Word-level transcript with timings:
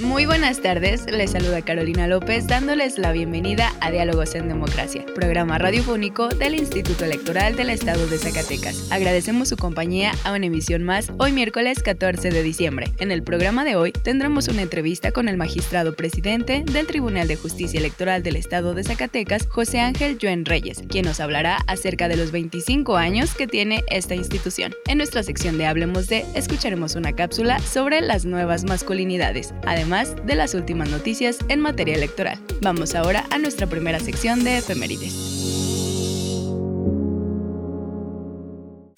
Muy 0.00 0.26
buenas 0.26 0.60
tardes, 0.60 1.06
les 1.10 1.30
saluda 1.30 1.62
Carolina 1.62 2.06
López 2.06 2.46
dándoles 2.46 2.98
la 2.98 3.12
bienvenida 3.12 3.72
a 3.80 3.90
Diálogos 3.90 4.34
en 4.34 4.46
Democracia, 4.46 5.06
programa 5.14 5.56
radiofónico 5.56 6.28
del 6.28 6.54
Instituto 6.54 7.06
Electoral 7.06 7.56
del 7.56 7.70
Estado 7.70 8.06
de 8.06 8.18
Zacatecas. 8.18 8.92
Agradecemos 8.92 9.48
su 9.48 9.56
compañía 9.56 10.12
a 10.24 10.32
una 10.32 10.44
emisión 10.44 10.82
más 10.82 11.10
hoy 11.16 11.32
miércoles 11.32 11.82
14 11.82 12.28
de 12.28 12.42
diciembre. 12.42 12.92
En 12.98 13.10
el 13.10 13.22
programa 13.22 13.64
de 13.64 13.76
hoy 13.76 13.92
tendremos 13.92 14.48
una 14.48 14.60
entrevista 14.60 15.12
con 15.12 15.30
el 15.30 15.38
magistrado 15.38 15.94
presidente 15.94 16.62
del 16.70 16.86
Tribunal 16.86 17.26
de 17.26 17.36
Justicia 17.36 17.80
Electoral 17.80 18.22
del 18.22 18.36
Estado 18.36 18.74
de 18.74 18.84
Zacatecas, 18.84 19.46
José 19.48 19.80
Ángel 19.80 20.18
Joen 20.20 20.44
Reyes, 20.44 20.82
quien 20.90 21.06
nos 21.06 21.20
hablará 21.20 21.56
acerca 21.68 22.08
de 22.08 22.16
los 22.16 22.32
25 22.32 22.98
años 22.98 23.34
que 23.34 23.46
tiene 23.46 23.82
esta 23.88 24.14
institución. 24.14 24.74
En 24.88 24.98
nuestra 24.98 25.22
sección 25.22 25.56
de 25.56 25.64
Hablemos 25.64 26.08
de, 26.08 26.26
escucharemos 26.34 26.96
una 26.96 27.14
cápsula 27.14 27.60
sobre 27.60 28.02
las 28.02 28.26
nuevas 28.26 28.64
masculinidades. 28.64 29.54
Además, 29.64 29.85
más 29.86 30.14
de 30.26 30.34
las 30.34 30.54
últimas 30.54 30.90
noticias 30.90 31.38
en 31.48 31.60
materia 31.60 31.94
electoral. 31.94 32.38
Vamos 32.60 32.94
ahora 32.94 33.24
a 33.30 33.38
nuestra 33.38 33.66
primera 33.66 34.00
sección 34.00 34.44
de 34.44 34.58
efemérides. 34.58 35.14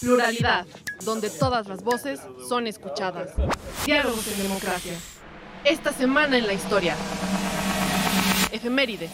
Pluralidad, 0.00 0.66
donde 1.04 1.28
todas 1.28 1.68
las 1.68 1.82
voces 1.82 2.20
son 2.48 2.66
escuchadas. 2.66 3.30
Diálogos 3.84 4.26
en 4.28 4.42
democracia. 4.42 4.94
Esta 5.64 5.92
semana 5.92 6.38
en 6.38 6.46
la 6.46 6.54
historia. 6.54 6.94
Efemérides. 8.52 9.10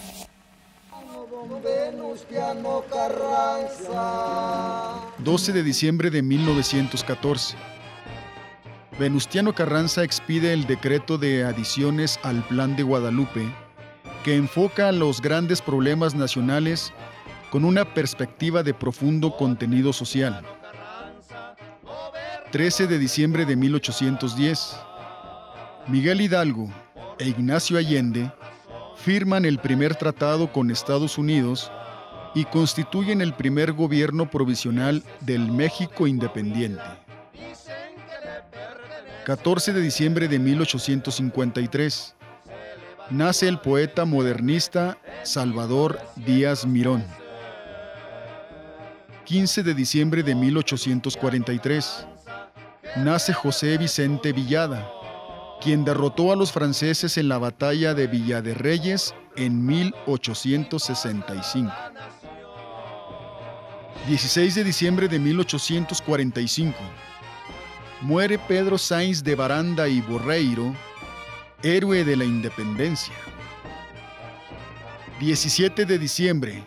12 5.19 5.53
de 5.53 5.63
diciembre 5.63 6.11
de 6.11 6.23
1914. 6.23 7.57
Venustiano 8.99 9.53
Carranza 9.53 10.05
expide 10.05 10.53
el 10.53 10.67
decreto 10.67 11.19
de 11.19 11.45
adiciones 11.45 12.21
al 12.23 12.45
Plan 12.47 12.77
de 12.77 12.85
Guadalupe, 12.85 13.45
que 14.23 14.37
enfoca 14.37 14.93
los 14.93 15.21
grandes 15.21 15.61
problemas 15.61 16.15
nacionales 16.15 16.93
con 17.51 17.65
una 17.65 17.93
perspectiva 17.93 18.63
de 18.63 18.73
profundo 18.73 19.37
contenido 19.37 19.93
social. 19.93 20.45
13 22.53 22.87
de 22.87 22.99
diciembre 23.01 23.45
de 23.45 23.57
1810. 23.57 24.77
Miguel 25.89 26.21
Hidalgo 26.21 26.71
e 27.19 27.29
Ignacio 27.29 27.79
Allende 27.79 28.31
firman 28.95 29.45
el 29.45 29.59
primer 29.59 29.97
tratado 29.97 30.53
con 30.53 30.71
Estados 30.71 31.19
Unidos 31.19 31.73
y 32.33 32.45
constituyen 32.45 33.21
el 33.21 33.35
primer 33.35 33.73
gobierno 33.73 34.31
provisional 34.31 35.03
del 35.21 35.51
México 35.51 36.07
independiente. 36.07 37.04
14 39.25 39.73
de 39.73 39.81
diciembre 39.81 40.29
de 40.29 40.39
1853. 40.39 42.15
Nace 43.09 43.49
el 43.49 43.59
poeta 43.59 44.05
modernista 44.05 44.99
Salvador 45.23 45.99
Díaz 46.17 46.67
Mirón. 46.67 47.03
15 49.25 49.63
de 49.63 49.73
diciembre 49.73 50.23
de 50.23 50.35
1843. 50.35 52.07
Nace 52.97 53.33
José 53.33 53.79
Vicente 53.79 54.35
Villada, 54.35 54.87
quien 55.63 55.87
derrotó 55.87 56.31
a 56.31 56.37
los 56.37 56.53
franceses 56.53 57.17
en 57.17 57.31
la 57.31 57.39
batalla 57.39 57.95
de 57.95 58.07
Villa 58.07 58.43
en 59.37 59.65
1865. 59.65 61.73
16 64.07 64.55
de 64.55 64.65
diciembre 64.65 65.09
de 65.09 65.19
1845 65.19 66.77
muere 68.05 68.39
Pedro 68.39 68.77
Sainz 68.77 69.25
de 69.25 69.35
Baranda 69.35 69.89
y 69.89 70.03
Borreiro, 70.03 70.75
héroe 71.63 72.05
de 72.05 72.17
la 72.17 72.25
independencia. 72.25 73.15
17 75.21 75.87
de 75.87 75.99
diciembre. 75.99 76.67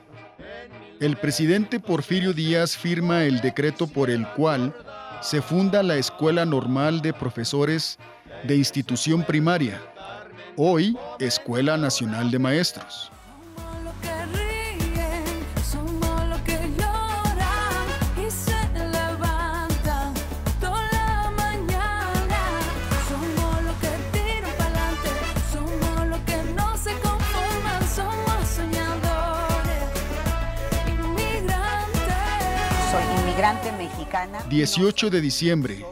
El 1.00 1.16
presidente 1.16 1.80
Porfirio 1.80 2.34
Díaz 2.34 2.76
firma 2.76 3.24
el 3.24 3.40
decreto 3.40 3.86
por 3.86 4.09
el 4.09 4.28
cual 4.30 4.76
se 5.22 5.44
funda 5.44 5.84
la 5.84 5.97
Escuela 5.97 6.44
Normal 6.44 7.03
de 7.03 7.14
Profesores 7.14 8.00
de 8.47 8.56
Institución 8.56 9.24
Primaria, 9.24 9.80
hoy 10.56 10.97
Escuela 11.20 11.78
Nacional 11.78 12.31
de 12.31 12.40
Maestros. 12.40 13.12
Mexicana. 34.07 34.44
18 34.50 35.09
de 35.09 35.22
diciembre, 35.22 35.85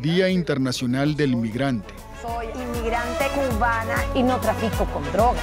Día 0.00 0.28
Internacional 0.28 1.14
del 1.14 1.36
Migrante. 1.36 1.94
Soy 2.20 2.46
inmigrante 2.54 3.24
cubana 3.34 4.04
y 4.14 4.22
no 4.22 4.38
trafico 4.40 4.84
con 4.86 5.04
drogas. 5.12 5.42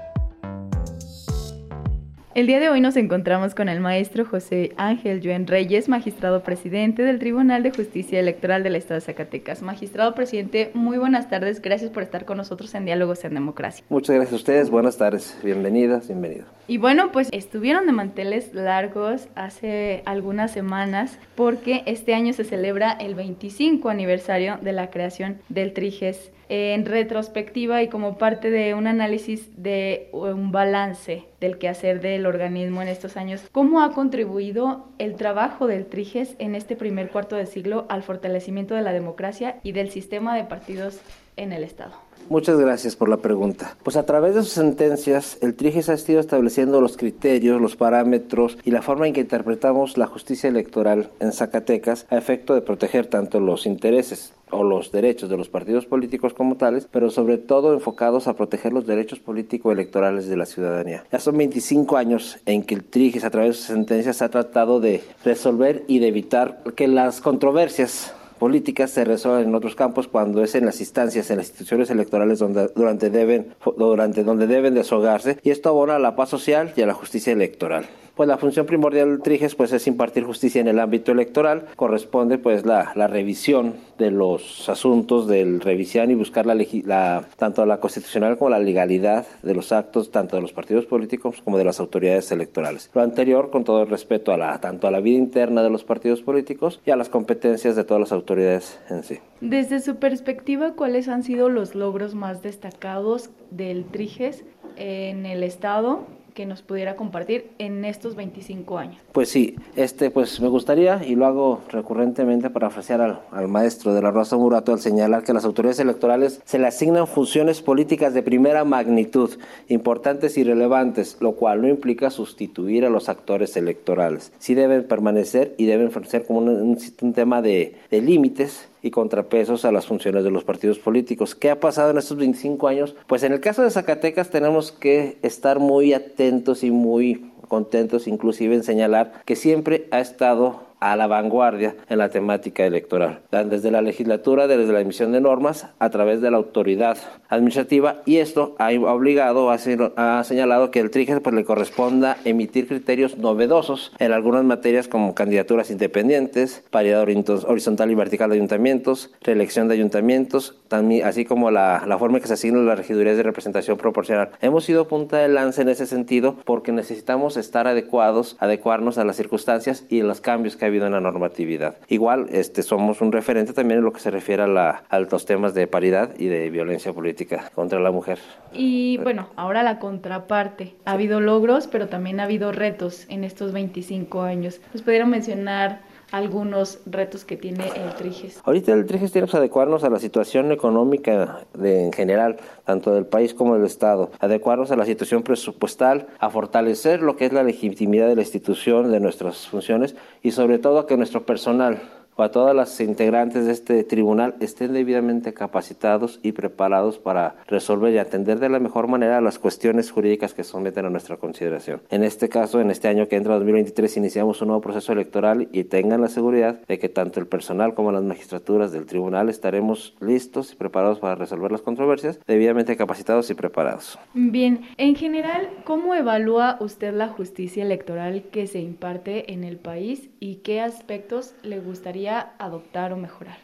El 2.33 2.47
día 2.47 2.61
de 2.61 2.69
hoy 2.69 2.79
nos 2.79 2.95
encontramos 2.95 3.53
con 3.55 3.67
el 3.67 3.81
maestro 3.81 4.23
José 4.23 4.71
Ángel 4.77 5.19
Joen 5.21 5.47
Reyes, 5.47 5.89
magistrado 5.89 6.43
presidente 6.43 7.03
del 7.03 7.19
Tribunal 7.19 7.61
de 7.61 7.71
Justicia 7.71 8.21
Electoral 8.21 8.63
del 8.63 8.77
Estado 8.77 9.01
de 9.01 9.05
Zacatecas. 9.05 9.61
Magistrado 9.61 10.15
presidente, 10.15 10.71
muy 10.73 10.97
buenas 10.97 11.29
tardes, 11.29 11.61
gracias 11.61 11.91
por 11.91 12.03
estar 12.03 12.23
con 12.23 12.37
nosotros 12.37 12.73
en 12.73 12.85
Diálogos 12.85 13.25
en 13.25 13.33
Democracia. 13.33 13.83
Muchas 13.89 14.15
gracias 14.15 14.31
a 14.31 14.35
ustedes, 14.37 14.69
buenas 14.69 14.97
tardes, 14.97 15.37
bienvenidas, 15.43 16.07
bienvenidos. 16.07 16.47
Y 16.69 16.77
bueno, 16.77 17.11
pues 17.11 17.27
estuvieron 17.33 17.85
de 17.85 17.91
manteles 17.91 18.53
largos 18.53 19.27
hace 19.35 20.01
algunas 20.05 20.51
semanas 20.51 21.19
porque 21.35 21.83
este 21.85 22.13
año 22.13 22.31
se 22.31 22.45
celebra 22.45 22.93
el 22.93 23.13
25 23.13 23.89
aniversario 23.89 24.57
de 24.61 24.71
la 24.71 24.89
creación 24.89 25.39
del 25.49 25.73
Triges 25.73 26.31
en 26.51 26.85
retrospectiva 26.85 27.81
y 27.81 27.87
como 27.87 28.17
parte 28.17 28.51
de 28.51 28.73
un 28.73 28.85
análisis 28.85 29.49
de 29.55 30.09
un 30.11 30.51
balance 30.51 31.23
del 31.39 31.57
quehacer 31.57 32.01
del 32.01 32.25
organismo 32.25 32.81
en 32.81 32.89
estos 32.89 33.15
años, 33.15 33.47
¿cómo 33.53 33.81
ha 33.81 33.93
contribuido 33.93 34.89
el 34.97 35.15
trabajo 35.15 35.65
del 35.65 35.85
Triges 35.85 36.35
en 36.39 36.55
este 36.55 36.75
primer 36.75 37.09
cuarto 37.09 37.37
de 37.37 37.45
siglo 37.45 37.85
al 37.87 38.03
fortalecimiento 38.03 38.75
de 38.75 38.81
la 38.81 38.91
democracia 38.91 39.61
y 39.63 39.71
del 39.71 39.91
sistema 39.91 40.35
de 40.35 40.43
partidos 40.43 40.99
en 41.37 41.53
el 41.53 41.63
Estado? 41.63 41.93
Muchas 42.29 42.59
gracias 42.59 42.95
por 42.95 43.09
la 43.09 43.17
pregunta. 43.17 43.75
Pues 43.83 43.97
a 43.97 44.05
través 44.05 44.35
de 44.35 44.43
sus 44.43 44.53
sentencias, 44.53 45.37
el 45.41 45.55
TRIGES 45.55 45.89
ha 45.89 45.93
estado 45.93 46.19
estableciendo 46.19 46.81
los 46.81 46.97
criterios, 46.97 47.61
los 47.61 47.75
parámetros 47.75 48.57
y 48.63 48.71
la 48.71 48.81
forma 48.81 49.07
en 49.07 49.13
que 49.13 49.21
interpretamos 49.21 49.97
la 49.97 50.07
justicia 50.07 50.49
electoral 50.49 51.09
en 51.19 51.33
Zacatecas 51.33 52.05
a 52.09 52.17
efecto 52.17 52.53
de 52.53 52.61
proteger 52.61 53.07
tanto 53.07 53.39
los 53.39 53.65
intereses 53.65 54.33
o 54.51 54.63
los 54.63 54.91
derechos 54.91 55.29
de 55.29 55.37
los 55.37 55.49
partidos 55.49 55.85
políticos 55.85 56.33
como 56.33 56.57
tales, 56.57 56.87
pero 56.91 57.09
sobre 57.09 57.37
todo 57.37 57.73
enfocados 57.73 58.27
a 58.27 58.35
proteger 58.35 58.73
los 58.73 58.85
derechos 58.85 59.19
político-electorales 59.19 60.27
de 60.27 60.37
la 60.37 60.45
ciudadanía. 60.45 61.03
Ya 61.11 61.19
son 61.19 61.37
25 61.37 61.97
años 61.97 62.37
en 62.45 62.63
que 62.63 62.75
el 62.75 62.83
TRIGES 62.83 63.23
a 63.23 63.29
través 63.29 63.49
de 63.49 63.53
sus 63.55 63.65
sentencias 63.67 64.21
ha 64.21 64.29
tratado 64.29 64.79
de 64.79 65.01
resolver 65.23 65.83
y 65.87 65.99
de 65.99 66.07
evitar 66.07 66.63
que 66.75 66.87
las 66.87 67.21
controversias 67.21 68.13
políticas 68.41 68.89
se 68.89 69.05
resuelven 69.05 69.49
en 69.49 69.53
otros 69.53 69.75
campos 69.75 70.07
cuando 70.07 70.43
es 70.43 70.55
en 70.55 70.65
las 70.65 70.79
instancias, 70.79 71.29
en 71.29 71.37
las 71.37 71.49
instituciones 71.49 71.91
electorales 71.91 72.39
donde, 72.39 72.71
durante 72.75 73.11
deben, 73.11 73.53
durante 73.77 74.23
donde 74.23 74.47
deben 74.47 74.73
deshogarse 74.73 75.37
y 75.43 75.51
esto 75.51 75.69
abona 75.69 75.97
a 75.97 75.99
la 75.99 76.15
paz 76.15 76.29
social 76.29 76.73
y 76.75 76.81
a 76.81 76.87
la 76.87 76.95
justicia 76.95 77.33
electoral 77.33 77.85
pues 78.15 78.27
la 78.27 78.37
función 78.37 78.65
primordial 78.65 79.09
del 79.09 79.21
TRIGES 79.21 79.55
pues 79.55 79.71
es 79.73 79.87
impartir 79.87 80.23
justicia 80.23 80.61
en 80.61 80.67
el 80.67 80.79
ámbito 80.79 81.11
electoral, 81.11 81.65
corresponde 81.75 82.37
pues 82.37 82.65
la, 82.65 82.93
revisión 83.07 83.75
de 83.97 84.11
los 84.11 84.69
asuntos 84.69 85.27
del 85.27 85.59
revisión 85.59 86.11
y 86.11 86.15
buscar 86.15 86.45
la, 86.45 86.55
la, 86.85 87.25
tanto 87.37 87.65
la 87.65 87.79
constitucional 87.79 88.37
como 88.37 88.49
la 88.49 88.59
legalidad 88.59 89.25
de 89.43 89.53
los 89.53 89.71
actos 89.71 90.11
tanto 90.11 90.35
de 90.35 90.41
los 90.41 90.53
partidos 90.53 90.85
políticos 90.85 91.41
como 91.43 91.57
de 91.57 91.63
las 91.63 91.79
autoridades 91.79 92.31
electorales. 92.31 92.89
Lo 92.93 93.01
anterior 93.01 93.49
con 93.49 93.63
todo 93.63 93.83
el 93.83 93.89
respeto 93.89 94.31
a 94.33 94.37
la, 94.37 94.59
tanto 94.59 94.87
a 94.87 94.91
la 94.91 94.99
vida 94.99 95.17
interna 95.17 95.63
de 95.63 95.69
los 95.69 95.83
partidos 95.83 96.21
políticos 96.21 96.79
y 96.85 96.91
a 96.91 96.95
las 96.95 97.09
competencias 97.09 97.75
de 97.75 97.83
todas 97.83 98.01
las 98.01 98.11
autoridades 98.11 98.79
en 98.89 99.03
sí. 99.03 99.19
Desde 99.41 99.79
su 99.79 99.95
perspectiva, 99.97 100.73
¿cuáles 100.73 101.07
han 101.07 101.23
sido 101.23 101.49
los 101.49 101.75
logros 101.75 102.15
más 102.15 102.41
destacados 102.41 103.29
del 103.49 103.85
TRIGES 103.85 104.43
en 104.77 105.25
el 105.25 105.43
Estado 105.43 106.05
que 106.33 106.45
nos 106.45 106.61
pudiera 106.61 106.95
compartir 106.95 107.51
en 107.57 107.85
estos 107.85 108.15
25 108.15 108.77
años. 108.77 109.01
Pues 109.11 109.29
sí, 109.29 109.55
este, 109.75 110.11
pues 110.11 110.39
me 110.39 110.47
gustaría, 110.47 111.03
y 111.05 111.15
lo 111.15 111.25
hago 111.25 111.61
recurrentemente 111.69 112.49
para 112.49 112.67
ofrecer 112.67 113.01
al, 113.01 113.21
al 113.31 113.47
maestro 113.47 113.93
de 113.93 114.01
la 114.01 114.11
Rosa 114.11 114.37
Murato 114.37 114.73
al 114.73 114.79
señalar 114.79 115.23
que 115.23 115.33
las 115.33 115.45
autoridades 115.45 115.79
electorales 115.79 116.41
se 116.45 116.59
le 116.59 116.67
asignan 116.67 117.07
funciones 117.07 117.61
políticas 117.61 118.13
de 118.13 118.23
primera 118.23 118.63
magnitud, 118.63 119.31
importantes 119.67 120.37
y 120.37 120.43
relevantes, 120.43 121.17
lo 121.19 121.33
cual 121.33 121.61
no 121.61 121.67
implica 121.67 122.09
sustituir 122.09 122.85
a 122.85 122.89
los 122.89 123.09
actores 123.09 123.57
electorales. 123.57 124.31
Sí 124.39 124.53
deben 124.53 124.83
permanecer 124.83 125.55
y 125.57 125.65
deben 125.65 125.91
ser 126.05 126.25
como 126.25 126.39
un, 126.39 126.49
un, 126.49 126.77
un 127.01 127.13
tema 127.13 127.41
de, 127.41 127.75
de 127.89 128.01
límites 128.01 128.70
y 128.81 128.91
contrapesos 128.91 129.65
a 129.65 129.71
las 129.71 129.85
funciones 129.85 130.23
de 130.23 130.31
los 130.31 130.43
partidos 130.43 130.79
políticos. 130.79 131.35
¿Qué 131.35 131.49
ha 131.49 131.59
pasado 131.59 131.91
en 131.91 131.97
estos 131.97 132.17
25 132.17 132.67
años? 132.67 132.95
Pues 133.07 133.23
en 133.23 133.33
el 133.33 133.39
caso 133.39 133.61
de 133.61 133.71
Zacatecas 133.71 134.29
tenemos 134.29 134.71
que 134.71 135.17
estar 135.21 135.59
muy 135.59 135.93
atentos 135.93 136.63
y 136.63 136.71
muy 136.71 137.31
contentos 137.47 138.07
inclusive 138.07 138.55
en 138.55 138.63
señalar 138.63 139.21
que 139.25 139.35
siempre 139.35 139.87
ha 139.91 139.99
estado 139.99 140.70
a 140.81 140.95
la 140.95 141.07
vanguardia 141.07 141.75
en 141.89 141.99
la 141.99 142.09
temática 142.09 142.65
electoral, 142.65 143.19
desde 143.31 143.71
la 143.71 143.81
legislatura, 143.81 144.47
desde 144.47 144.73
la 144.73 144.81
emisión 144.81 145.11
de 145.11 145.21
normas, 145.21 145.67
a 145.79 145.89
través 145.91 146.21
de 146.21 146.31
la 146.31 146.37
autoridad 146.37 146.97
administrativa, 147.29 148.01
y 148.05 148.17
esto 148.17 148.55
ha 148.57 148.71
obligado, 148.71 149.51
ha, 149.51 150.23
señalado 150.23 150.71
que 150.71 150.79
el 150.79 150.89
TRIGES 150.89 151.19
pues, 151.21 151.35
le 151.35 151.45
corresponda 151.45 152.17
emitir 152.25 152.67
criterios 152.67 153.17
novedosos 153.17 153.93
en 153.99 154.11
algunas 154.11 154.43
materias 154.43 154.87
como 154.87 155.13
candidaturas 155.13 155.69
independientes, 155.69 156.63
paridad 156.71 157.03
horizontal 157.03 157.91
y 157.91 157.95
vertical 157.95 158.31
de 158.31 158.37
ayuntamientos, 158.37 159.11
reelección 159.21 159.67
de 159.67 159.75
ayuntamientos, 159.75 160.55
así 161.03 161.25
como 161.25 161.51
la, 161.51 161.83
la 161.85 161.99
forma 161.99 162.17
en 162.17 162.21
que 162.23 162.27
se 162.27 162.33
asignan 162.33 162.65
las 162.65 162.79
regidurías 162.79 163.17
de 163.17 163.23
representación 163.23 163.77
proporcional. 163.77 164.31
Hemos 164.41 164.65
sido 164.65 164.87
punta 164.87 165.17
de 165.17 165.27
lanza 165.27 165.61
en 165.61 165.69
ese 165.69 165.85
sentido 165.85 166.37
porque 166.43 166.71
necesitamos 166.71 167.37
estar 167.37 167.67
adecuados, 167.67 168.35
adecuarnos 168.39 168.97
a 168.97 169.03
las 169.03 169.15
circunstancias 169.15 169.85
y 169.89 170.01
los 170.01 170.21
cambios 170.21 170.55
que 170.55 170.65
ha 170.65 170.70
habido 170.71 170.87
en 170.87 170.93
la 170.93 171.01
normatividad. 171.01 171.75
Igual, 171.87 172.27
este, 172.31 172.63
somos 172.63 173.01
un 173.01 173.11
referente 173.11 173.53
también 173.53 173.79
en 173.79 173.85
lo 173.85 173.93
que 173.93 173.99
se 173.99 174.11
refiere 174.11 174.43
a, 174.43 174.47
la, 174.47 174.83
a 174.89 174.99
los 174.99 175.25
temas 175.25 175.53
de 175.53 175.67
paridad 175.67 176.11
y 176.17 176.27
de 176.27 176.49
violencia 176.49 176.93
política 176.93 177.51
contra 177.53 177.79
la 177.79 177.91
mujer. 177.91 178.19
Y 178.53 178.97
bueno, 178.97 179.27
ahora 179.35 179.63
la 179.63 179.79
contraparte. 179.79 180.75
Ha 180.85 180.93
habido 180.93 181.19
logros, 181.19 181.67
pero 181.67 181.87
también 181.87 182.19
ha 182.19 182.23
habido 182.23 182.51
retos 182.51 183.05
en 183.09 183.23
estos 183.23 183.51
25 183.51 184.21
años. 184.21 184.61
¿Nos 184.73 184.81
pudieron 184.81 185.09
mencionar 185.09 185.90
algunos 186.11 186.79
retos 186.85 187.25
que 187.25 187.37
tiene 187.37 187.65
el 187.75 187.95
TRIGES? 187.95 188.41
Ahorita 188.43 188.73
el 188.73 188.85
TRIGES 188.85 189.11
tiene 189.11 189.27
que 189.27 189.37
adecuarnos 189.37 189.83
a 189.83 189.89
la 189.89 189.99
situación 189.99 190.51
económica 190.51 191.39
de, 191.53 191.85
en 191.85 191.93
general, 191.93 192.37
tanto 192.65 192.93
del 192.93 193.05
país 193.05 193.33
como 193.33 193.55
del 193.55 193.65
Estado, 193.65 194.11
adecuarnos 194.19 194.71
a 194.71 194.75
la 194.75 194.85
situación 194.85 195.23
presupuestal, 195.23 196.07
a 196.19 196.29
fortalecer 196.29 197.01
lo 197.01 197.15
que 197.15 197.25
es 197.25 197.33
la 197.33 197.43
legitimidad 197.43 198.07
de 198.07 198.15
la 198.15 198.21
institución, 198.21 198.91
de 198.91 198.99
nuestras 198.99 199.47
funciones 199.47 199.95
y 200.21 200.31
sobre 200.31 200.59
todo 200.59 200.79
a 200.79 200.87
que 200.87 200.97
nuestro 200.97 201.25
personal 201.25 201.81
o 202.15 202.23
a 202.23 202.31
todas 202.31 202.55
las 202.55 202.79
integrantes 202.79 203.45
de 203.45 203.51
este 203.51 203.83
tribunal 203.83 204.35
estén 204.39 204.73
debidamente 204.73 205.33
capacitados 205.33 206.19
y 206.23 206.33
preparados 206.33 206.97
para 206.97 207.35
resolver 207.47 207.93
y 207.93 207.97
atender 207.97 208.39
de 208.39 208.49
la 208.49 208.59
mejor 208.59 208.87
manera 208.87 209.21
las 209.21 209.39
cuestiones 209.39 209.91
jurídicas 209.91 210.33
que 210.33 210.43
someten 210.43 210.85
a 210.85 210.89
nuestra 210.89 211.17
consideración. 211.17 211.81
En 211.89 212.03
este 212.03 212.29
caso, 212.29 212.59
en 212.59 212.71
este 212.71 212.87
año 212.87 213.07
que 213.07 213.15
entra 213.15 213.35
2023, 213.35 213.97
iniciamos 213.97 214.41
un 214.41 214.49
nuevo 214.49 214.61
proceso 214.61 214.93
electoral 214.93 215.47
y 215.51 215.63
tengan 215.65 216.01
la 216.01 216.09
seguridad 216.09 216.59
de 216.67 216.79
que 216.79 216.89
tanto 216.89 217.19
el 217.19 217.27
personal 217.27 217.73
como 217.73 217.91
las 217.91 218.03
magistraturas 218.03 218.71
del 218.71 218.85
tribunal 218.85 219.29
estaremos 219.29 219.95
listos 219.99 220.53
y 220.53 220.55
preparados 220.55 220.99
para 220.99 221.15
resolver 221.15 221.51
las 221.51 221.61
controversias, 221.61 222.19
debidamente 222.27 222.75
capacitados 222.75 223.29
y 223.29 223.33
preparados. 223.33 223.97
Bien, 224.13 224.61
en 224.77 224.95
general, 224.95 225.49
¿cómo 225.63 225.95
evalúa 225.95 226.57
usted 226.59 226.93
la 226.93 227.07
justicia 227.07 227.63
electoral 227.63 228.23
que 228.31 228.47
se 228.47 228.59
imparte 228.59 229.31
en 229.33 229.43
el 229.43 229.57
país 229.57 230.09
y 230.19 230.35
qué 230.37 230.61
aspectos 230.61 231.33
le 231.43 231.59
gustaría 231.59 232.10
adoptar 232.19 232.93
o 232.93 232.97
mejorar? 232.97 233.37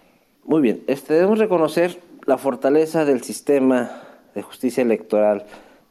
Muy 0.44 0.62
bien, 0.62 0.84
este, 0.88 1.14
debemos 1.14 1.40
reconocer 1.40 2.00
la 2.25 2.38
fortaleza 2.38 3.06
del 3.06 3.24
sistema 3.24 3.90
de 4.36 4.42
justicia 4.42 4.81
electoral 4.84 5.46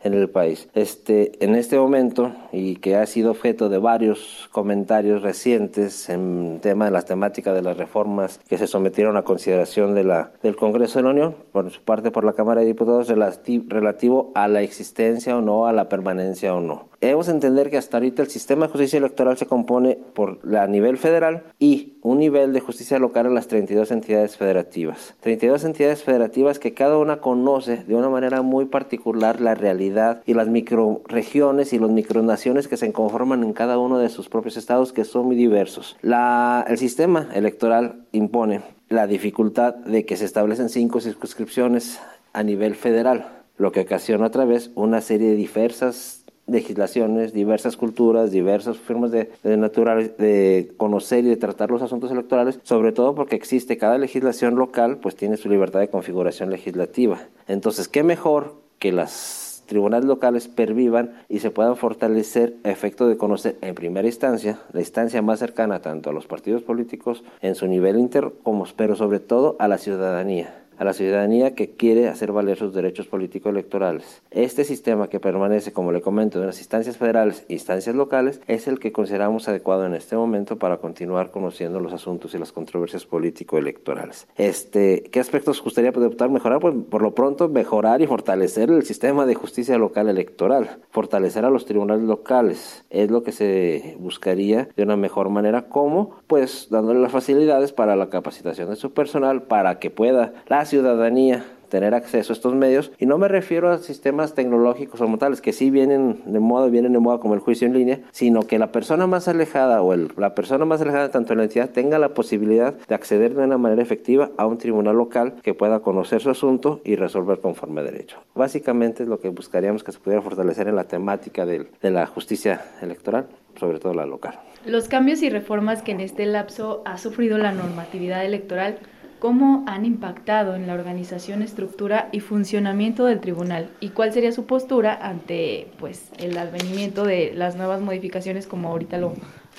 en 0.06 0.14
el 0.14 0.30
país. 0.30 0.68
Este, 0.74 1.32
en 1.44 1.54
este 1.54 1.78
momento, 1.78 2.32
y 2.52 2.76
que 2.76 2.96
ha 2.96 3.06
sido 3.06 3.32
objeto 3.32 3.68
de 3.68 3.78
varios 3.78 4.48
comentarios 4.52 5.22
recientes 5.22 6.08
en 6.08 6.60
tema 6.62 6.86
de 6.86 6.90
las 6.90 7.06
temáticas 7.06 7.54
de 7.54 7.62
las 7.62 7.76
reformas 7.76 8.38
que 8.48 8.56
se 8.58 8.66
sometieron 8.66 9.16
a 9.16 9.22
consideración 9.22 9.94
de 9.94 10.04
la, 10.04 10.32
del 10.42 10.56
Congreso 10.56 10.98
de 10.98 11.04
la 11.04 11.10
Unión, 11.10 11.34
por 11.52 11.70
su 11.70 11.82
parte 11.82 12.10
por 12.10 12.24
la 12.24 12.34
Cámara 12.34 12.60
de 12.60 12.68
Diputados, 12.68 13.08
relativo 13.08 14.32
a 14.34 14.48
la 14.48 14.62
existencia 14.62 15.36
o 15.36 15.40
no, 15.40 15.66
a 15.66 15.72
la 15.72 15.88
permanencia 15.88 16.54
o 16.54 16.60
no. 16.60 16.88
Debemos 17.06 17.28
entender 17.28 17.70
que 17.70 17.76
hasta 17.76 17.98
ahorita 17.98 18.22
el 18.22 18.28
sistema 18.30 18.66
de 18.66 18.72
justicia 18.72 18.96
electoral 18.96 19.38
se 19.38 19.46
compone 19.46 19.96
por 20.12 20.44
la 20.44 20.66
nivel 20.66 20.98
federal 20.98 21.44
y 21.60 21.98
un 22.02 22.18
nivel 22.18 22.52
de 22.52 22.58
justicia 22.58 22.98
local 22.98 23.26
en 23.26 23.36
las 23.36 23.46
32 23.46 23.92
entidades 23.92 24.36
federativas. 24.36 25.14
32 25.20 25.62
entidades 25.62 26.02
federativas 26.02 26.58
que 26.58 26.74
cada 26.74 26.98
una 26.98 27.20
conoce 27.20 27.84
de 27.84 27.94
una 27.94 28.08
manera 28.08 28.42
muy 28.42 28.64
particular 28.64 29.40
la 29.40 29.54
realidad 29.54 30.20
y 30.26 30.34
las 30.34 30.48
microregiones 30.48 31.72
y 31.72 31.78
las 31.78 31.90
micronaciones 31.90 32.66
que 32.66 32.76
se 32.76 32.90
conforman 32.90 33.44
en 33.44 33.52
cada 33.52 33.78
uno 33.78 33.98
de 33.98 34.08
sus 34.08 34.28
propios 34.28 34.56
estados 34.56 34.92
que 34.92 35.04
son 35.04 35.26
muy 35.26 35.36
diversos. 35.36 35.96
La, 36.02 36.66
el 36.66 36.76
sistema 36.76 37.28
electoral 37.34 38.04
impone 38.10 38.62
la 38.88 39.06
dificultad 39.06 39.76
de 39.76 40.04
que 40.04 40.16
se 40.16 40.24
establecen 40.24 40.70
cinco 40.70 41.00
circunscripciones 41.00 42.00
a 42.32 42.42
nivel 42.42 42.74
federal, 42.74 43.28
lo 43.58 43.70
que 43.70 43.82
ocasiona 43.82 44.26
otra 44.26 44.44
vez 44.44 44.72
una 44.74 45.00
serie 45.00 45.28
de 45.28 45.36
diversas 45.36 46.25
legislaciones, 46.46 47.32
diversas 47.32 47.76
culturas, 47.76 48.30
diversas 48.30 48.76
formas 48.78 49.10
de, 49.10 49.30
de, 49.42 49.56
natural, 49.56 50.14
de 50.18 50.72
conocer 50.76 51.24
y 51.24 51.28
de 51.28 51.36
tratar 51.36 51.70
los 51.70 51.82
asuntos 51.82 52.10
electorales, 52.10 52.60
sobre 52.62 52.92
todo 52.92 53.14
porque 53.14 53.36
existe 53.36 53.76
cada 53.78 53.98
legislación 53.98 54.56
local, 54.56 54.98
pues 54.98 55.16
tiene 55.16 55.36
su 55.36 55.48
libertad 55.48 55.80
de 55.80 55.88
configuración 55.88 56.50
legislativa. 56.50 57.20
Entonces, 57.48 57.88
¿qué 57.88 58.02
mejor 58.02 58.54
que 58.78 58.92
las 58.92 59.46
tribunales 59.66 60.06
locales 60.06 60.48
pervivan 60.48 61.12
y 61.28 61.40
se 61.40 61.50
puedan 61.50 61.76
fortalecer 61.76 62.54
a 62.64 62.70
efecto 62.70 63.08
de 63.08 63.16
conocer 63.16 63.56
en 63.60 63.74
primera 63.74 64.06
instancia, 64.06 64.60
la 64.72 64.80
instancia 64.80 65.20
más 65.22 65.40
cercana 65.40 65.82
tanto 65.82 66.10
a 66.10 66.12
los 66.12 66.26
partidos 66.26 66.62
políticos 66.62 67.24
en 67.42 67.54
su 67.54 67.66
nivel 67.66 67.98
inter, 67.98 68.32
como, 68.42 68.64
pero 68.76 68.96
sobre 68.96 69.20
todo 69.20 69.56
a 69.58 69.68
la 69.68 69.78
ciudadanía? 69.78 70.62
A 70.78 70.84
la 70.84 70.92
ciudadanía 70.92 71.54
que 71.54 71.70
quiere 71.70 72.08
hacer 72.08 72.32
valer 72.32 72.58
sus 72.58 72.74
derechos 72.74 73.06
políticos 73.06 73.50
electorales. 73.50 74.22
Este 74.30 74.64
sistema 74.64 75.08
que 75.08 75.20
permanece, 75.20 75.72
como 75.72 75.92
le 75.92 76.00
comento, 76.00 76.40
en 76.40 76.46
las 76.46 76.58
instancias 76.58 76.96
federales 76.96 77.44
e 77.48 77.54
instancias 77.54 77.94
locales 77.94 78.40
es 78.46 78.68
el 78.68 78.78
que 78.78 78.92
consideramos 78.92 79.48
adecuado 79.48 79.86
en 79.86 79.94
este 79.94 80.16
momento 80.16 80.56
para 80.58 80.78
continuar 80.78 81.30
conociendo 81.30 81.80
los 81.80 81.92
asuntos 81.92 82.34
y 82.34 82.38
las 82.38 82.52
controversias 82.52 83.06
político-electorales. 83.06 84.26
Este, 84.36 85.04
¿Qué 85.10 85.20
aspectos 85.20 85.62
gustaría 85.62 85.90
adoptar, 85.90 86.30
mejorar? 86.30 86.60
Pues 86.60 86.74
por 86.90 87.02
lo 87.02 87.14
pronto 87.14 87.48
mejorar 87.48 88.02
y 88.02 88.06
fortalecer 88.06 88.70
el 88.70 88.84
sistema 88.84 89.26
de 89.26 89.34
justicia 89.34 89.78
local 89.78 90.08
electoral, 90.08 90.78
fortalecer 90.90 91.44
a 91.44 91.50
los 91.50 91.64
tribunales 91.64 92.04
locales, 92.04 92.84
es 92.90 93.10
lo 93.10 93.22
que 93.22 93.32
se 93.32 93.96
buscaría 93.98 94.68
de 94.76 94.82
una 94.82 94.96
mejor 94.96 95.28
manera, 95.28 95.68
como 95.68 96.16
pues 96.26 96.68
dándole 96.70 97.00
las 97.00 97.12
facilidades 97.12 97.72
para 97.72 97.96
la 97.96 98.08
capacitación 98.08 98.70
de 98.70 98.76
su 98.76 98.92
personal, 98.92 99.42
para 99.42 99.78
que 99.78 99.90
pueda 99.90 100.32
ciudadanía 100.66 101.44
tener 101.68 101.94
acceso 101.94 102.32
a 102.32 102.34
estos 102.34 102.54
medios. 102.54 102.92
Y 102.98 103.06
no 103.06 103.18
me 103.18 103.28
refiero 103.28 103.70
a 103.70 103.78
sistemas 103.78 104.34
tecnológicos 104.34 105.00
como 105.00 105.18
tales, 105.18 105.40
que 105.40 105.52
sí 105.52 105.70
vienen 105.70 106.22
de 106.26 106.40
moda, 106.40 106.68
vienen 106.68 106.92
de 106.92 106.98
moda 106.98 107.18
como 107.18 107.34
el 107.34 107.40
juicio 107.40 107.66
en 107.66 107.74
línea, 107.74 108.00
sino 108.12 108.42
que 108.42 108.58
la 108.58 108.72
persona 108.72 109.06
más 109.06 109.28
alejada 109.28 109.82
o 109.82 109.92
el, 109.92 110.12
la 110.16 110.34
persona 110.34 110.64
más 110.64 110.80
alejada 110.80 111.10
tanto 111.10 111.32
en 111.32 111.38
la 111.38 111.44
entidad 111.44 111.70
tenga 111.70 111.98
la 111.98 112.14
posibilidad 112.14 112.74
de 112.74 112.94
acceder 112.94 113.34
de 113.34 113.44
una 113.44 113.58
manera 113.58 113.82
efectiva 113.82 114.30
a 114.36 114.46
un 114.46 114.58
tribunal 114.58 114.96
local 114.96 115.34
que 115.42 115.54
pueda 115.54 115.80
conocer 115.80 116.20
su 116.20 116.30
asunto 116.30 116.80
y 116.84 116.96
resolver 116.96 117.40
conforme 117.40 117.80
a 117.80 117.84
derecho. 117.84 118.18
Básicamente 118.34 119.02
es 119.02 119.08
lo 119.08 119.20
que 119.20 119.28
buscaríamos 119.28 119.84
que 119.84 119.92
se 119.92 119.98
pudiera 119.98 120.22
fortalecer 120.22 120.68
en 120.68 120.76
la 120.76 120.84
temática 120.84 121.46
de, 121.46 121.66
de 121.80 121.90
la 121.90 122.06
justicia 122.06 122.62
electoral, 122.80 123.26
sobre 123.58 123.78
todo 123.78 123.94
la 123.94 124.06
local. 124.06 124.38
Los 124.64 124.88
cambios 124.88 125.22
y 125.22 125.30
reformas 125.30 125.82
que 125.82 125.92
en 125.92 126.00
este 126.00 126.26
lapso 126.26 126.82
ha 126.84 126.98
sufrido 126.98 127.38
la 127.38 127.52
normatividad 127.52 128.24
electoral 128.24 128.78
¿Cómo 129.18 129.64
han 129.66 129.86
impactado 129.86 130.54
en 130.54 130.66
la 130.66 130.74
organización, 130.74 131.42
estructura 131.42 132.08
y 132.12 132.20
funcionamiento 132.20 133.06
del 133.06 133.20
tribunal? 133.20 133.70
¿Y 133.80 133.90
cuál 133.90 134.12
sería 134.12 134.30
su 134.30 134.44
postura 134.44 134.94
ante 135.00 135.68
pues, 135.78 136.10
el 136.18 136.36
advenimiento 136.36 137.04
de 137.04 137.32
las 137.34 137.56
nuevas 137.56 137.80
modificaciones 137.80 138.46
como 138.46 138.68
ahorita 138.68 138.98
lo 138.98 139.14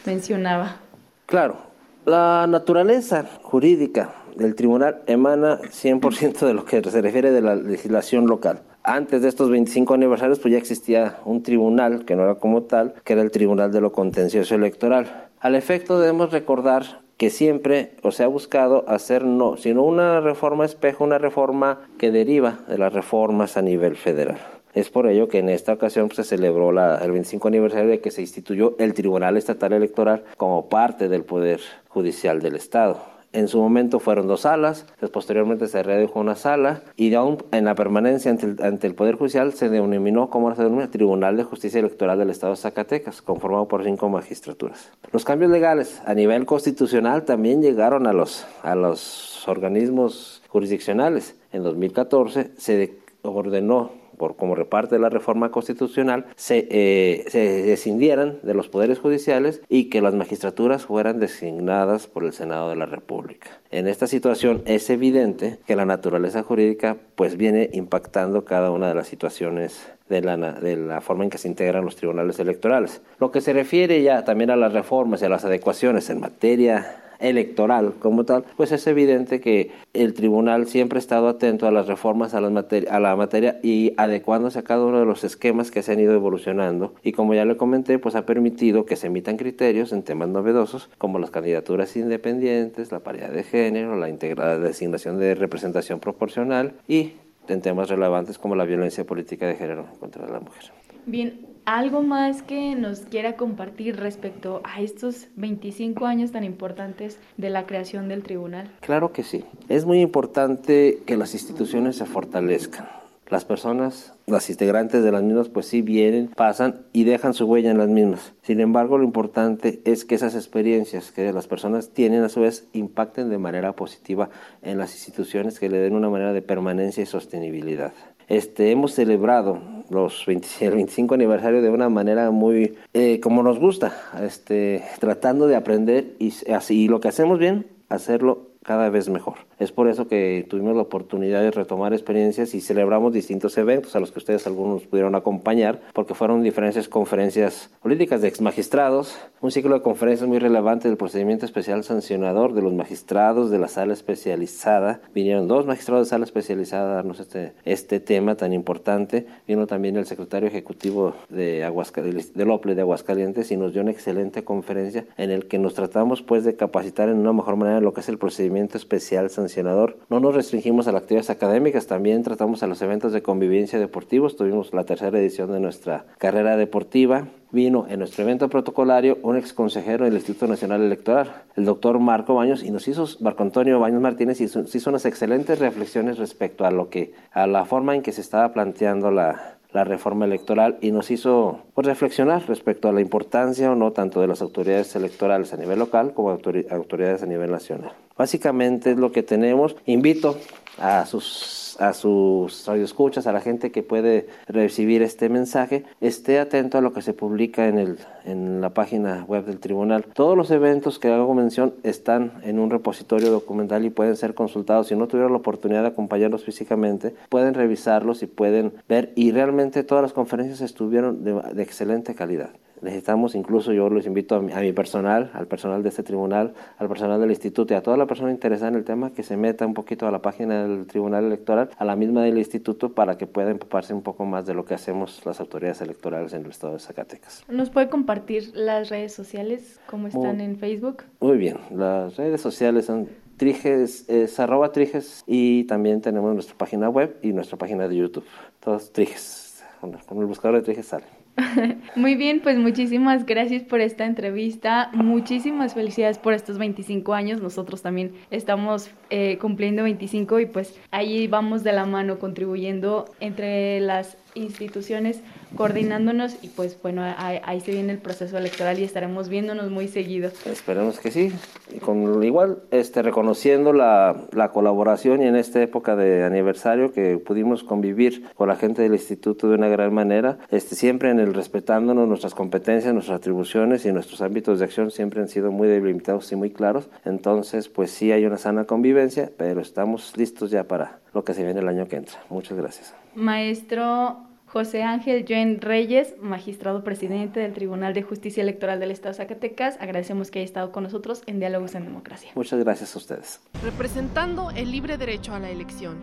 mencionaba? 0.06 0.78
Claro, 1.26 1.58
la 2.06 2.46
naturaleza 2.48 3.26
jurídica 3.42 4.14
del 4.36 4.54
tribunal 4.56 5.02
emana 5.08 5.60
100% 5.60 6.46
de 6.46 6.54
lo 6.54 6.64
que 6.64 6.82
se 6.84 7.02
refiere 7.02 7.32
de 7.32 7.42
la 7.42 7.56
legislación 7.56 8.28
local. 8.28 8.62
Antes 8.84 9.22
de 9.22 9.28
estos 9.28 9.50
25 9.50 9.96
aniversarios, 9.96 10.40
pues 10.40 10.54
ya 10.54 10.58
existía 10.58 11.18
un 11.26 11.44
tribunal, 11.44 12.06
que 12.06 12.16
no 12.16 12.24
era 12.24 12.36
como 12.36 12.64
tal, 12.64 12.94
que 13.04 13.14
era 13.14 13.22
el 13.22 13.32
Tribunal 13.32 13.72
de 13.72 13.82
lo 13.82 13.92
Contencioso 13.92 14.56
Electoral. 14.56 15.28
Al 15.42 15.56
efecto 15.56 16.00
debemos 16.00 16.32
recordar 16.32 17.02
que 17.18 17.30
siempre 17.30 17.92
o 18.04 18.12
se 18.12 18.24
ha 18.24 18.28
buscado 18.28 18.86
hacer 18.88 19.26
no, 19.26 19.58
sino 19.58 19.84
una 19.84 20.22
reforma 20.22 20.66
espejo, 20.66 21.04
una 21.04 21.18
reforma 21.18 21.80
que 21.98 22.12
deriva 22.12 22.60
de 22.68 22.78
las 22.78 22.94
reformas 22.94 23.58
a 23.58 23.62
nivel 23.62 23.96
federal. 23.96 24.38
Es 24.74 24.92
por 24.92 25.08
ello 25.08 25.28
que 25.28 25.40
en 25.40 25.50
esta 25.50 25.74
ocasión 25.74 26.08
pues, 26.08 26.18
se 26.18 26.24
celebró 26.24 26.72
la, 26.72 26.98
el 26.98 27.12
25 27.12 27.48
aniversario 27.48 27.90
de 27.90 28.00
que 28.00 28.12
se 28.12 28.22
instituyó 28.22 28.76
el 28.78 28.94
Tribunal 28.94 29.36
Estatal 29.36 29.74
Electoral 29.74 30.24
como 30.38 30.70
parte 30.70 31.10
del 31.10 31.24
Poder 31.24 31.60
Judicial 31.88 32.42
del 32.42 32.56
Estado. 32.56 33.17
En 33.38 33.48
su 33.48 33.60
momento 33.60 34.00
fueron 34.00 34.27
dos 34.27 34.41
salas, 34.41 34.88
posteriormente 35.13 35.67
se 35.67 35.84
redujo 35.84 36.20
una 36.20 36.34
sala 36.34 36.82
y 36.96 37.13
aún 37.13 37.38
en 37.51 37.65
la 37.65 37.75
permanencia 37.75 38.32
ante 38.32 38.88
el, 38.88 38.96
Poder 38.96 39.13
Judicial 39.13 39.53
se 39.53 39.70
denominó 39.70 40.32
como 40.32 40.56
se 40.56 40.63
denomina 40.63 40.89
Tribunal 40.89 41.38
de 41.38 41.44
Justicia 41.44 41.79
Electoral 41.79 42.17
del 42.17 42.32
Estado 42.32 42.53
de 42.53 42.58
Zacatecas, 42.58 43.22
conformado 43.22 43.67
por 43.67 43.84
cinco 43.84 44.10
magistraturas. 44.10 44.91
Los 45.12 45.24
cambios 45.24 45.51
legales 45.51 46.01
a 46.08 46.15
nivel 46.15 46.48
constitucional 46.48 47.25
también 47.25 47.62
llegaron 47.62 48.08
a 48.08 48.13
los, 48.13 48.48
a 48.63 48.74
los 48.74 49.48
organismos 49.48 50.41
jurisdiccionales. 50.48 51.36
En 51.51 51.62
2014 51.62 52.53
se 52.58 52.98
ordenó 53.22 53.91
por 54.18 54.36
como 54.36 54.56
reparte 54.56 55.00
la 55.00 55.10
reforma 55.10 55.52
constitucional, 55.52 56.26
se, 56.36 56.68
eh, 56.70 57.26
se 57.28 57.64
descindieran 57.64 58.40
de 58.44 58.54
los 58.54 58.68
poderes 58.70 59.00
judiciales 59.00 59.62
y 59.70 59.86
que 59.86 60.02
las 60.02 60.14
magistraturas 60.14 60.86
fueran 60.86 61.20
designadas 61.20 62.08
por 62.08 62.24
el 62.24 62.34
Senado 62.34 62.70
de 62.70 62.76
la 62.76 62.86
República. 62.86 63.50
En 63.70 63.88
esta 63.88 64.08
situación 64.08 64.62
es 64.66 64.90
evidente 64.90 65.60
que 65.66 65.76
la 65.76 65.86
naturaleza 65.86 66.44
jurídica 66.44 66.98
pues 67.16 67.38
viene 67.38 67.70
impactando 67.74 68.46
cada 68.46 68.72
una 68.72 68.88
de 68.88 68.96
las 68.96 69.08
situaciones 69.08 69.88
de 70.10 70.22
la, 70.22 70.38
de 70.38 70.78
la, 70.78 71.02
forma 71.02 71.26
en 71.26 71.30
que 71.30 71.38
se 71.38 71.48
integran 71.48 71.84
los 71.84 71.96
tribunales 71.96 72.40
electorales. 72.40 73.02
Lo 73.20 73.32
que 73.32 73.42
se 73.42 73.54
refiere 73.54 74.02
ya 74.02 74.24
también 74.24 74.52
a 74.52 74.56
las 74.56 74.74
reformas 74.74 75.22
y 75.22 75.26
a 75.26 75.30
las 75.30 75.46
adecuaciones 75.46 76.10
en 76.10 76.20
materia 76.20 77.04
electoral 77.20 77.94
como 78.00 78.26
tal, 78.26 78.46
pues 78.56 78.72
es 78.72 78.86
evidente 78.88 79.40
que 79.40 79.72
el 79.94 80.14
tribunal 80.14 80.68
siempre 80.68 80.98
ha 80.98 81.00
estado 81.00 81.28
atento 81.28 81.68
a 81.68 81.72
las 81.72 81.88
reformas 81.88 82.34
a, 82.34 82.38
a 82.40 83.00
la 83.00 83.16
materia 83.16 83.60
y 83.64 83.94
adecuándose 83.98 84.60
a 84.60 84.64
cada 84.64 84.86
uno 84.86 85.00
de 85.00 85.06
los 85.06 85.24
esquemas 85.24 85.72
que 85.72 85.84
se 85.84 85.94
han 85.94 86.00
ido 86.00 86.14
evolucionando 86.14 86.94
y 87.04 87.12
como 87.12 87.34
ya 87.34 87.46
le 87.46 87.58
comenté, 87.58 88.00
pues 88.00 88.16
ha 88.16 88.26
permitido 88.26 88.86
que 88.86 88.96
se 88.96 89.08
emitan 89.08 89.38
criterios 89.38 89.92
en 89.92 90.04
temas 90.04 90.30
novedosos 90.30 90.90
como 90.98 91.20
las 91.20 91.32
candidaturas 91.32 91.96
independientes, 91.96 92.92
la 92.92 93.00
paridad 93.00 93.30
de 93.30 93.44
género, 93.44 93.96
la 93.96 94.10
integrada 94.10 94.60
designación 94.60 95.20
de 95.20 95.36
representación 95.36 96.00
proporcional 96.00 96.74
y 96.88 97.14
en 97.48 97.62
temas 97.62 97.90
relevantes 97.90 98.38
como 98.38 98.56
la 98.56 98.66
violencia 98.66 99.06
política 99.06 99.48
de 99.48 99.56
género 99.56 99.86
contra 100.00 100.28
la 100.28 100.40
mujer. 100.40 100.72
Bien, 101.06 101.40
¿algo 101.68 102.02
más 102.02 102.44
que 102.44 102.76
nos 102.76 103.02
quiera 103.02 103.36
compartir 103.36 103.98
respecto 103.98 104.62
a 104.64 104.82
estos 104.82 105.28
25 105.36 106.06
años 106.06 106.32
tan 106.32 106.46
importantes 106.46 107.20
de 107.36 107.50
la 107.50 107.68
creación 107.68 108.08
del 108.08 108.24
tribunal? 108.24 108.72
Claro 108.80 109.12
que 109.12 109.24
sí. 109.24 109.44
Es 109.68 109.86
muy 109.86 110.00
importante 110.00 111.00
que 111.06 111.18
las 111.18 111.34
instituciones 111.34 111.98
se 111.98 112.06
fortalezcan. 112.06 112.88
Las 113.28 113.44
personas, 113.44 114.14
las 114.28 114.50
integrantes 114.50 115.04
de 115.04 115.12
las 115.12 115.22
mismas, 115.22 115.50
pues 115.50 115.66
sí 115.66 115.82
vienen, 115.82 116.30
pasan 116.30 116.86
y 116.94 117.04
dejan 117.04 117.34
su 117.34 117.44
huella 117.44 117.70
en 117.70 117.78
las 117.78 117.90
mismas. 117.90 118.32
Sin 118.44 118.62
embargo, 118.62 118.98
lo 118.98 119.04
importante 119.04 119.82
es 119.84 120.06
que 120.06 120.16
esas 120.16 120.36
experiencias 120.36 121.12
que 121.12 121.34
las 121.34 121.50
personas 121.50 121.90
tienen 121.90 122.24
a 122.24 122.30
su 122.30 122.40
vez 122.40 122.70
impacten 122.72 123.30
de 123.30 123.40
manera 123.40 123.74
positiva 123.74 124.30
en 124.62 124.78
las 124.78 124.94
instituciones 124.94 125.60
que 125.60 125.68
le 125.68 125.80
den 125.80 125.96
una 125.96 126.10
manera 126.10 126.32
de 126.32 126.42
permanencia 126.42 127.04
y 127.04 127.08
sostenibilidad. 127.08 127.92
Este, 128.30 128.72
hemos 128.72 128.94
celebrado 128.94 129.60
los 129.89 130.25
20, 130.25 130.48
el 130.62 130.75
25 130.75 131.15
aniversario 131.15 131.62
de 131.62 131.70
una 131.70 131.89
manera 131.89 132.32
muy 132.32 132.77
eh, 132.94 133.20
como 133.20 133.44
nos 133.44 133.60
gusta, 133.60 133.94
este, 134.22 134.84
tratando 135.00 135.48
de 135.48 135.56
aprender 135.56 136.15
y, 136.20 136.34
así, 136.51 136.88
lo 136.88 137.00
que 137.00 137.08
hacemos 137.08 137.39
bien, 137.39 137.67
hacerlo 137.89 138.48
cada 138.68 138.90
vez 138.90 139.08
mejor. 139.08 139.36
Es 139.60 139.72
por 139.72 139.88
eso 139.88 140.10
que 140.10 140.46
tuvimos 140.50 140.76
la 140.76 140.82
oportunidad 140.82 141.42
de 141.42 141.52
retomar 141.52 141.94
experiencias 141.94 142.54
y 142.54 142.60
celebramos 142.60 143.14
distintos 143.14 143.58
eventos 143.58 143.96
a 143.96 144.02
los 144.02 144.12
que 144.12 144.20
ustedes 144.20 144.46
algunos 144.46 144.84
pudieron 144.84 145.16
acompañar, 145.16 145.80
porque 145.94 146.14
fueron 146.14 146.44
diferentes 146.44 146.90
conferencias 146.90 147.72
políticas 147.82 148.22
de 148.22 148.28
ex 148.28 148.42
magistrados, 148.42 149.18
un 149.40 149.52
ciclo 149.52 149.76
de 149.76 149.82
conferencias 149.82 150.28
muy 150.28 150.40
relevante 150.40 150.90
del 150.90 150.98
procedimiento 150.98 151.46
especial 151.46 151.86
sancionador 151.86 152.54
de 152.54 152.62
los 152.62 152.74
magistrados 152.74 153.50
de 153.50 153.58
la 153.58 153.70
sala 153.70 153.94
especializada. 153.94 155.00
Vinieron 155.16 155.48
dos 155.48 155.66
magistrados 155.66 156.08
de 156.08 156.10
sala 156.10 156.26
especializada 156.26 156.92
a 156.92 156.96
darnos 156.96 157.22
este, 157.22 157.54
este 157.64 158.02
tema 158.02 158.36
tan 158.36 158.52
importante. 158.52 159.28
Vino 159.48 159.66
también 159.66 159.96
el 159.96 160.06
secretario 160.06 160.50
ejecutivo 160.50 161.14
de, 161.30 161.64
Aguascalientes, 161.64 162.34
del 162.34 162.52
OPLE 162.52 162.76
de 162.76 162.82
Aguascalientes 162.82 163.50
y 163.50 163.56
nos 163.56 163.72
dio 163.72 163.82
una 163.82 163.92
excelente 163.92 164.44
conferencia 164.44 165.06
en 165.16 165.32
el 165.32 165.48
que 165.48 165.58
nos 165.58 165.74
tratamos 165.74 166.22
pues 166.22 166.44
de 166.44 166.58
capacitar 166.58 167.08
en 167.08 167.20
una 167.20 167.32
mejor 167.32 167.56
manera 167.56 167.80
lo 167.80 167.94
que 167.94 168.02
es 168.02 168.10
el 168.10 168.18
procedimiento 168.18 168.57
especial 168.64 169.30
sancionador 169.30 169.98
no 170.10 170.20
nos 170.20 170.36
restringimos 170.36 170.88
a 170.88 170.92
las 170.92 171.04
actividades 171.04 171.30
académicas, 171.30 171.88
también 171.88 172.24
tratamos 172.24 172.64
a 172.64 172.68
los 172.68 172.82
eventos 172.82 173.12
de 173.12 173.22
convivencia 173.22 173.80
deportivos. 173.80 174.36
Tuvimos 174.36 174.74
la 174.74 174.84
tercera 174.84 175.18
edición 175.20 175.52
de 175.52 175.60
nuestra 175.60 176.06
carrera 176.18 176.58
deportiva. 176.58 177.28
Vino 177.50 177.86
en 177.90 178.00
nuestro 178.00 178.26
evento 178.26 178.50
protocolario 178.50 179.20
un 179.24 179.38
ex 179.38 179.54
consejero 179.54 180.04
del 180.04 180.16
Instituto 180.16 180.48
Nacional 180.48 180.82
Electoral, 180.82 181.44
el 181.56 181.64
doctor 181.64 181.98
Marco 181.98 182.36
Baños, 182.36 182.62
y 182.62 182.72
nos 182.72 182.90
hizo, 182.90 183.08
Marco 183.22 183.42
Antonio 183.42 183.80
Baños 183.80 184.02
Martínez, 184.02 184.42
hizo, 184.42 184.62
hizo 184.62 184.90
unas 184.90 185.06
excelentes 185.06 185.60
reflexiones 185.60 186.18
respecto 186.18 186.66
a 186.66 186.72
lo 186.72 186.90
que, 186.90 187.14
a 187.32 187.48
la 187.48 187.64
forma 187.64 187.96
en 187.96 188.02
que 188.02 188.12
se 188.12 188.20
estaba 188.20 188.52
planteando 188.52 189.12
la, 189.12 189.57
la 189.74 189.84
reforma 189.84 190.26
electoral 190.26 190.78
y 190.82 190.92
nos 190.92 191.12
hizo 191.12 191.60
pues, 191.74 191.86
reflexionar 191.86 192.48
respecto 192.48 192.88
a 192.88 192.94
la 192.94 193.02
importancia 193.02 193.72
o 193.72 193.76
no 193.76 193.92
tanto 193.92 194.22
de 194.22 194.28
las 194.28 194.42
autoridades 194.42 194.96
electorales 194.96 195.54
a 195.54 195.58
nivel 195.58 195.80
local 195.80 196.14
como 196.14 196.32
autoridades 196.32 197.24
a 197.24 197.26
nivel 197.26 197.52
nacional. 197.52 197.92
Básicamente 198.18 198.92
es 198.92 198.98
lo 198.98 199.12
que 199.12 199.24
tenemos. 199.24 199.76
Invito 199.86 200.38
a 200.80 201.06
sus 201.06 201.67
a 201.80 201.94
sus 201.94 202.66
radioescuchas, 202.66 203.28
a 203.28 203.32
la 203.32 203.42
gente 203.42 203.72
que 203.72 203.84
puede 203.84 204.28
recibir 204.48 205.02
este 205.02 205.30
mensaje, 205.30 205.84
esté 206.02 206.40
atento 206.40 206.78
a 206.78 206.82
lo 206.82 206.94
que 206.94 207.02
se 207.02 207.14
publica 207.14 207.68
en, 207.68 207.80
el, 207.80 207.98
en 208.26 208.62
la 208.62 208.74
página 208.74 209.26
web 209.28 209.46
del 209.46 209.60
tribunal. 209.60 210.06
Todos 210.14 210.38
los 210.38 210.52
eventos 210.52 211.00
que 211.00 211.12
hago 211.12 211.34
mención 211.34 211.74
están 211.84 212.34
en 212.44 212.60
un 212.60 212.70
repositorio 212.70 213.32
documental 213.32 213.86
y 213.86 213.90
pueden 213.90 214.16
ser 214.16 214.34
consultados. 214.34 214.88
Si 214.88 214.96
no 214.96 215.08
tuvieron 215.08 215.32
la 215.32 215.40
oportunidad 215.40 215.82
de 215.82 215.90
acompañarlos 215.90 216.44
físicamente, 216.44 217.16
pueden 217.30 217.54
revisarlos 217.54 218.24
y 218.24 218.28
pueden 218.28 218.74
ver. 218.88 219.12
Y 219.16 219.32
realmente 219.32 219.84
todas 219.84 220.02
las 220.02 220.14
conferencias 220.14 220.62
estuvieron 220.62 221.24
de 221.24 221.64
excelente 221.64 222.16
calidad. 222.16 222.52
Necesitamos, 222.82 223.36
incluso 223.36 223.74
yo 223.74 223.90
los 223.90 224.06
invito 224.06 224.36
a 224.36 224.42
mi, 224.42 224.72
personal, 224.72 225.32
al 225.34 225.48
personal 225.48 225.82
de 225.84 225.90
este 225.90 226.04
tribunal, 226.04 226.54
al 226.78 226.88
personal 226.88 227.20
del 227.20 227.30
instituto 227.30 227.74
y 227.74 227.78
a 227.78 227.82
toda 227.82 227.98
la 227.98 228.06
persona 228.06 228.32
interesada 228.32 228.70
en 228.70 228.76
el 228.76 228.84
tema 228.84 229.12
que 229.12 229.24
se 229.24 229.38
meta 229.38 229.66
un 229.66 229.74
poquito 229.74 230.08
a 230.08 230.12
la 230.12 230.22
página 230.22 230.68
del 230.68 230.86
tribunal 230.86 231.26
electoral, 231.26 231.70
a 231.78 231.86
la 231.86 231.96
misma 231.96 232.24
del 232.24 232.38
instituto, 232.38 232.94
para 232.94 233.18
que 233.18 233.26
pueda 233.26 233.50
empaparse 233.50 233.94
un 233.94 234.02
poco 234.02 234.26
más 234.26 234.46
de 234.46 234.54
lo 234.54 234.66
que 234.66 234.74
hacemos 234.74 235.26
las 235.26 235.40
autoridades 235.40 235.82
electorales 235.82 236.34
en 236.34 236.46
el 236.46 236.52
estado 236.52 236.74
de 236.74 236.80
Zacatecas. 236.80 237.44
¿Nos 237.50 237.70
puede 237.70 237.90
compartir 237.90 238.52
las 238.54 238.90
redes 238.90 239.14
sociales? 239.14 239.80
¿Cómo 239.90 240.08
están 240.08 240.42
en 240.42 240.58
Facebook? 240.58 241.04
Muy 241.20 241.38
bien, 241.38 241.58
las 241.72 242.16
redes 242.18 242.42
sociales 242.42 242.86
son 242.86 243.10
Triges, 243.38 244.10
es 244.10 244.40
arroba 244.40 244.72
Triges 244.72 245.24
y 245.28 245.66
también 245.66 246.02
tenemos 246.02 246.34
nuestra 246.34 246.58
página 246.58 246.90
web 246.90 247.18
y 247.22 247.34
nuestra 247.34 247.58
página 247.58 247.88
de 247.88 247.96
YouTube. 247.96 248.26
Todos 248.60 248.92
Triges, 248.92 249.64
con 249.80 250.20
el 250.20 250.26
buscador 250.26 250.58
de 250.58 250.64
Triges 250.64 250.88
sale. 250.88 251.17
Muy 251.96 252.15
bien, 252.15 252.39
pues 252.41 252.58
muchísimas 252.58 253.25
gracias 253.25 253.63
por 253.63 253.79
esta 253.79 254.06
entrevista. 254.06 254.89
Muchísimas 254.94 255.74
felicidades 255.74 256.17
por 256.17 256.34
estos 256.34 256.58
25 256.58 257.13
años. 257.13 257.41
Nosotros 257.41 257.82
también 257.82 258.13
estamos 258.32 258.89
eh, 259.10 259.38
cumpliendo 259.39 259.84
25 259.84 260.39
y 260.39 260.46
pues 260.48 260.79
ahí 260.91 261.27
vamos 261.27 261.63
de 261.63 261.74
la 261.74 261.86
mano 261.86 262.17
contribuyendo 262.20 263.06
entre 263.20 263.79
las 263.82 264.17
instituciones 264.34 265.22
coordinándonos 265.56 266.38
y 266.42 266.50
pues 266.50 266.77
bueno, 266.82 267.04
ahí, 267.04 267.39
ahí, 267.44 267.62
se 267.62 267.72
viene 267.72 267.94
el 267.94 268.00
proceso 268.00 268.38
electoral 268.38 268.80
y 268.80 268.84
estaremos 268.84 269.30
viéndonos 269.30 269.70
muy 269.72 269.88
seguido. 269.88 270.30
Esperemos 270.46 271.00
que 271.00 271.12
sí, 271.12 271.32
y 271.74 271.80
con 271.80 272.24
igual 272.24 272.60
este, 272.72 273.01
reconociendo 273.01 273.74
la, 273.74 274.16
la, 274.32 274.50
colaboración 274.51 275.22
y 275.22 275.27
en 275.27 275.36
esta 275.36 275.62
época 275.62 275.96
de 275.96 276.24
aniversario 276.24 276.92
que 276.92 277.18
pudimos 277.18 277.63
convivir 277.63 278.27
con 278.36 278.48
la 278.48 278.56
gente 278.56 278.82
del 278.82 278.94
instituto 278.94 279.50
de 279.50 279.56
una 279.56 279.68
gran 279.68 279.94
manera, 279.94 280.38
este, 280.50 280.75
siempre 280.75 281.10
en 281.10 281.20
el 281.20 281.34
respetándonos 281.34 282.08
nuestras 282.08 282.34
competencias, 282.34 282.94
nuestras 282.94 283.18
atribuciones 283.18 283.86
y 283.86 283.92
nuestros 283.92 284.22
ámbitos 284.22 284.60
de 284.60 284.66
acción 284.66 284.92
siempre 284.92 285.22
han 285.22 285.27
sido 285.27 285.51
muy 285.51 285.68
delimitados 285.68 286.32
y 286.32 286.36
muy 286.36 286.51
claros, 286.51 286.89
entonces 287.06 287.70
pues 287.70 287.92
sí 287.92 288.12
hay 288.12 288.25
una 288.25 288.38
sana 288.38 288.66
convivencia, 288.66 289.32
pero 289.38 289.62
estamos 289.62 290.16
listos 290.18 290.51
ya 290.51 290.63
para 290.63 291.00
lo 291.13 291.24
que 291.24 291.34
se 291.34 291.44
viene 291.44 291.60
el 291.60 291.68
año 291.68 291.88
que 291.88 291.98
entra. 291.98 292.18
Muchas 292.30 292.58
gracias. 292.58 292.94
Maestro 293.16 294.18
José 294.48 294.82
Ángel 294.82 295.25
Joen 295.27 295.60
Reyes, 295.60 296.16
magistrado 296.22 296.82
presidente 296.82 297.42
del 297.42 297.51
Tribunal 297.51 297.94
de 297.94 298.01
Justicia 298.01 298.42
Electoral 298.42 298.80
del 298.80 298.92
Estado 298.92 299.12
de 299.12 299.18
Zacatecas, 299.18 299.75
agradecemos 299.82 300.32
que 300.32 300.39
haya 300.39 300.46
estado 300.46 300.72
con 300.72 300.84
nosotros 300.84 301.22
en 301.25 301.39
Diálogos 301.39 301.75
en 301.75 301.84
Democracia. 301.84 302.32
Muchas 302.34 302.58
gracias 302.63 302.96
a 302.96 302.98
ustedes. 302.98 303.42
Representando 303.62 304.51
el 304.51 304.72
libre 304.72 304.98
derecho 304.98 305.36
a 305.36 305.39
la 305.39 305.50
elección. 305.50 305.98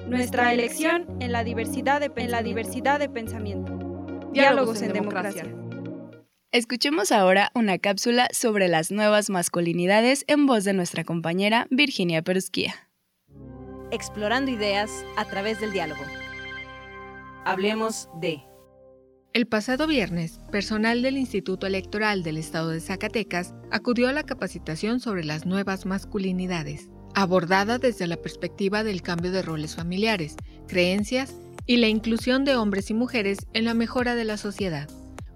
Nuestra 0.07 0.53
elección 0.53 1.05
en 1.19 1.33
la 1.33 1.43
diversidad 1.43 1.99
de, 1.99 2.13
en 2.15 2.31
la 2.31 2.45
diversidad 2.45 3.01
de 3.01 3.09
pensamiento. 3.09 3.73
Diálogos, 3.73 4.33
Diálogos 4.33 4.83
en, 4.83 4.87
en 4.87 4.93
democracia. 4.93 5.43
democracia. 5.43 5.64
Escuchemos 6.55 7.11
ahora 7.11 7.51
una 7.57 7.79
cápsula 7.79 8.29
sobre 8.33 8.69
las 8.69 8.93
nuevas 8.93 9.29
masculinidades 9.29 10.25
en 10.29 10.47
voz 10.47 10.63
de 10.63 10.73
nuestra 10.73 11.03
compañera 11.03 11.67
Virginia 11.69 12.23
Perusquía. 12.23 12.77
Explorando 13.91 14.53
ideas 14.53 14.89
a 15.17 15.25
través 15.25 15.61
del 15.61 15.73
diálogo. 15.73 16.03
Hablemos 17.45 18.09
de... 18.21 18.41
El 19.33 19.49
pasado 19.49 19.89
viernes, 19.89 20.39
personal 20.53 21.03
del 21.03 21.17
Instituto 21.19 21.67
Electoral 21.67 22.23
del 22.23 22.37
Estado 22.37 22.69
de 22.69 22.81
Zacatecas 22.81 23.53
acudió 23.73 24.09
a 24.09 24.13
la 24.13 24.23
capacitación 24.23 25.01
sobre 25.01 25.25
las 25.25 25.47
nuevas 25.47 25.87
masculinidades, 25.87 26.89
abordada 27.17 27.79
desde 27.79 28.07
la 28.07 28.19
perspectiva 28.19 28.85
del 28.85 29.03
cambio 29.03 29.33
de 29.33 29.43
roles 29.43 29.75
familiares, 29.75 30.37
creencias 30.69 31.35
y 31.67 31.79
la 31.79 31.89
inclusión 31.89 32.45
de 32.45 32.55
hombres 32.55 32.91
y 32.91 32.95
mujeres 32.95 33.39
en 33.55 33.65
la 33.65 33.75
mejora 33.75 34.15
de 34.15 34.25
la 34.25 34.37
sociedad. 34.37 34.89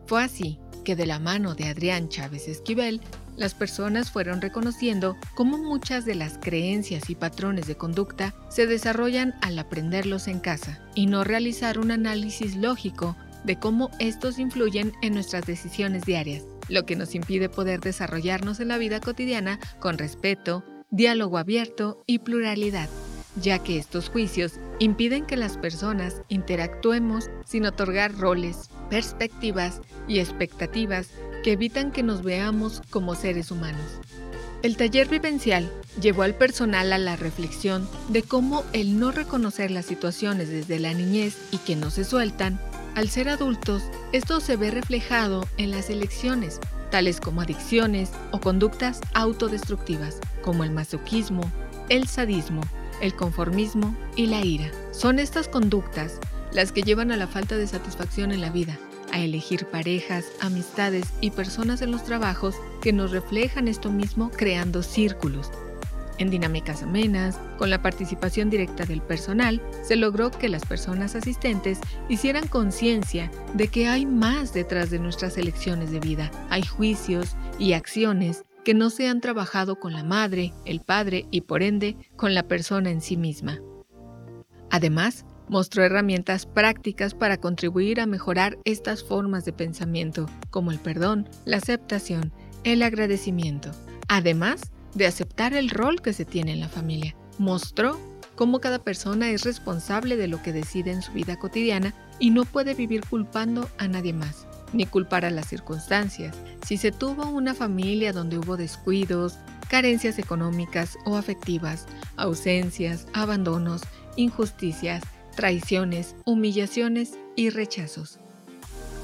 Fue 0.06 0.22
así 0.22 0.60
que 0.88 0.96
de 0.96 1.04
la 1.04 1.18
mano 1.18 1.54
de 1.54 1.68
Adrián 1.68 2.08
Chávez 2.08 2.48
Esquivel, 2.48 3.02
las 3.36 3.52
personas 3.52 4.10
fueron 4.10 4.40
reconociendo 4.40 5.18
cómo 5.34 5.58
muchas 5.58 6.06
de 6.06 6.14
las 6.14 6.38
creencias 6.38 7.10
y 7.10 7.14
patrones 7.14 7.66
de 7.66 7.76
conducta 7.76 8.34
se 8.48 8.66
desarrollan 8.66 9.34
al 9.42 9.58
aprenderlos 9.58 10.28
en 10.28 10.40
casa 10.40 10.80
y 10.94 11.04
no 11.04 11.24
realizar 11.24 11.78
un 11.78 11.90
análisis 11.90 12.56
lógico 12.56 13.18
de 13.44 13.58
cómo 13.58 13.90
estos 13.98 14.38
influyen 14.38 14.94
en 15.02 15.12
nuestras 15.12 15.44
decisiones 15.44 16.06
diarias, 16.06 16.44
lo 16.70 16.86
que 16.86 16.96
nos 16.96 17.14
impide 17.14 17.50
poder 17.50 17.80
desarrollarnos 17.80 18.58
en 18.58 18.68
la 18.68 18.78
vida 18.78 18.98
cotidiana 18.98 19.60
con 19.80 19.98
respeto, 19.98 20.64
diálogo 20.88 21.36
abierto 21.36 22.02
y 22.06 22.20
pluralidad 22.20 22.88
ya 23.40 23.58
que 23.58 23.78
estos 23.78 24.08
juicios 24.08 24.58
impiden 24.78 25.26
que 25.26 25.36
las 25.36 25.56
personas 25.58 26.22
interactuemos 26.28 27.30
sin 27.44 27.66
otorgar 27.66 28.14
roles, 28.16 28.70
perspectivas 28.88 29.80
y 30.06 30.18
expectativas 30.18 31.10
que 31.42 31.52
evitan 31.52 31.92
que 31.92 32.02
nos 32.02 32.22
veamos 32.22 32.82
como 32.90 33.14
seres 33.14 33.50
humanos. 33.50 34.00
El 34.62 34.76
taller 34.76 35.08
vivencial 35.08 35.70
llevó 36.00 36.22
al 36.22 36.34
personal 36.34 36.92
a 36.92 36.98
la 36.98 37.14
reflexión 37.14 37.88
de 38.08 38.22
cómo 38.22 38.64
el 38.72 38.98
no 38.98 39.12
reconocer 39.12 39.70
las 39.70 39.86
situaciones 39.86 40.48
desde 40.48 40.80
la 40.80 40.94
niñez 40.94 41.36
y 41.52 41.58
que 41.58 41.76
no 41.76 41.90
se 41.90 42.04
sueltan, 42.04 42.58
al 42.96 43.08
ser 43.08 43.28
adultos, 43.28 43.84
esto 44.12 44.40
se 44.40 44.56
ve 44.56 44.72
reflejado 44.72 45.46
en 45.58 45.70
las 45.70 45.90
elecciones, 45.90 46.58
tales 46.90 47.20
como 47.20 47.42
adicciones 47.42 48.10
o 48.32 48.40
conductas 48.40 49.00
autodestructivas, 49.14 50.18
como 50.42 50.64
el 50.64 50.72
masoquismo, 50.72 51.42
el 51.88 52.08
sadismo, 52.08 52.62
el 53.00 53.14
conformismo 53.14 53.94
y 54.16 54.26
la 54.26 54.44
ira. 54.44 54.72
Son 54.90 55.20
estas 55.20 55.46
conductas 55.46 56.18
las 56.52 56.72
que 56.72 56.82
llevan 56.82 57.12
a 57.12 57.16
la 57.16 57.26
falta 57.26 57.56
de 57.56 57.66
satisfacción 57.66 58.32
en 58.32 58.40
la 58.40 58.50
vida, 58.50 58.78
a 59.12 59.20
elegir 59.20 59.66
parejas, 59.66 60.26
amistades 60.40 61.06
y 61.20 61.30
personas 61.30 61.82
en 61.82 61.90
los 61.90 62.04
trabajos 62.04 62.56
que 62.82 62.92
nos 62.92 63.10
reflejan 63.10 63.68
esto 63.68 63.90
mismo 63.90 64.30
creando 64.30 64.82
círculos. 64.82 65.50
En 66.18 66.30
dinámicas 66.30 66.82
amenas, 66.82 67.38
con 67.58 67.70
la 67.70 67.80
participación 67.80 68.50
directa 68.50 68.84
del 68.84 69.00
personal, 69.00 69.62
se 69.84 69.94
logró 69.94 70.32
que 70.32 70.48
las 70.48 70.64
personas 70.66 71.14
asistentes 71.14 71.78
hicieran 72.08 72.48
conciencia 72.48 73.30
de 73.54 73.68
que 73.68 73.86
hay 73.86 74.04
más 74.04 74.52
detrás 74.52 74.90
de 74.90 74.98
nuestras 74.98 75.38
elecciones 75.38 75.92
de 75.92 76.00
vida. 76.00 76.30
Hay 76.50 76.62
juicios 76.62 77.36
y 77.60 77.72
acciones 77.74 78.44
que 78.64 78.74
no 78.74 78.90
se 78.90 79.08
han 79.08 79.20
trabajado 79.20 79.76
con 79.78 79.92
la 79.92 80.02
madre, 80.02 80.52
el 80.64 80.80
padre 80.80 81.26
y 81.30 81.42
por 81.42 81.62
ende 81.62 81.96
con 82.16 82.34
la 82.34 82.42
persona 82.42 82.90
en 82.90 83.00
sí 83.00 83.16
misma. 83.16 83.60
Además, 84.70 85.24
mostró 85.48 85.84
herramientas 85.84 86.46
prácticas 86.46 87.14
para 87.14 87.38
contribuir 87.38 88.00
a 88.00 88.06
mejorar 88.06 88.58
estas 88.64 89.02
formas 89.02 89.44
de 89.44 89.52
pensamiento, 89.52 90.26
como 90.50 90.70
el 90.70 90.78
perdón, 90.78 91.28
la 91.44 91.58
aceptación, 91.58 92.32
el 92.64 92.82
agradecimiento, 92.82 93.70
además 94.08 94.60
de 94.94 95.06
aceptar 95.06 95.54
el 95.54 95.70
rol 95.70 96.00
que 96.02 96.12
se 96.12 96.24
tiene 96.24 96.52
en 96.52 96.60
la 96.60 96.68
familia. 96.68 97.14
Mostró 97.38 97.98
cómo 98.34 98.60
cada 98.60 98.78
persona 98.78 99.30
es 99.30 99.44
responsable 99.44 100.16
de 100.16 100.28
lo 100.28 100.42
que 100.42 100.52
decide 100.52 100.92
en 100.92 101.02
su 101.02 101.12
vida 101.12 101.38
cotidiana 101.38 101.94
y 102.18 102.30
no 102.30 102.44
puede 102.44 102.74
vivir 102.74 103.04
culpando 103.08 103.68
a 103.78 103.88
nadie 103.88 104.12
más 104.12 104.46
ni 104.72 104.86
culpar 104.86 105.24
a 105.24 105.30
las 105.30 105.48
circunstancias. 105.48 106.36
Si 106.66 106.76
se 106.76 106.92
tuvo 106.92 107.28
una 107.28 107.54
familia 107.54 108.12
donde 108.12 108.38
hubo 108.38 108.56
descuidos, 108.56 109.38
carencias 109.68 110.18
económicas 110.18 110.98
o 111.04 111.16
afectivas, 111.16 111.86
ausencias, 112.16 113.06
abandonos, 113.12 113.82
injusticias, 114.16 115.02
traiciones, 115.38 116.16
humillaciones 116.24 117.12
y 117.36 117.50
rechazos. 117.50 118.18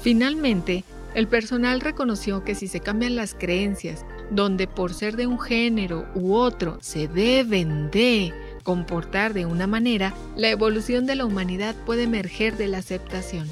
Finalmente, 0.01 0.83
el 1.13 1.29
personal 1.29 1.79
reconoció 1.79 2.43
que 2.43 2.55
si 2.55 2.67
se 2.67 2.81
cambian 2.81 3.15
las 3.15 3.33
creencias, 3.33 4.05
donde 4.31 4.67
por 4.67 4.93
ser 4.93 5.15
de 5.15 5.27
un 5.27 5.39
género 5.39 6.05
u 6.13 6.33
otro 6.33 6.77
se 6.81 7.07
deben 7.07 7.89
de 7.89 8.33
comportar 8.63 9.33
de 9.33 9.45
una 9.45 9.65
manera, 9.65 10.13
la 10.35 10.49
evolución 10.49 11.05
de 11.05 11.15
la 11.15 11.25
humanidad 11.25 11.73
puede 11.85 12.03
emerger 12.03 12.57
de 12.57 12.67
la 12.67 12.79
aceptación. 12.79 13.47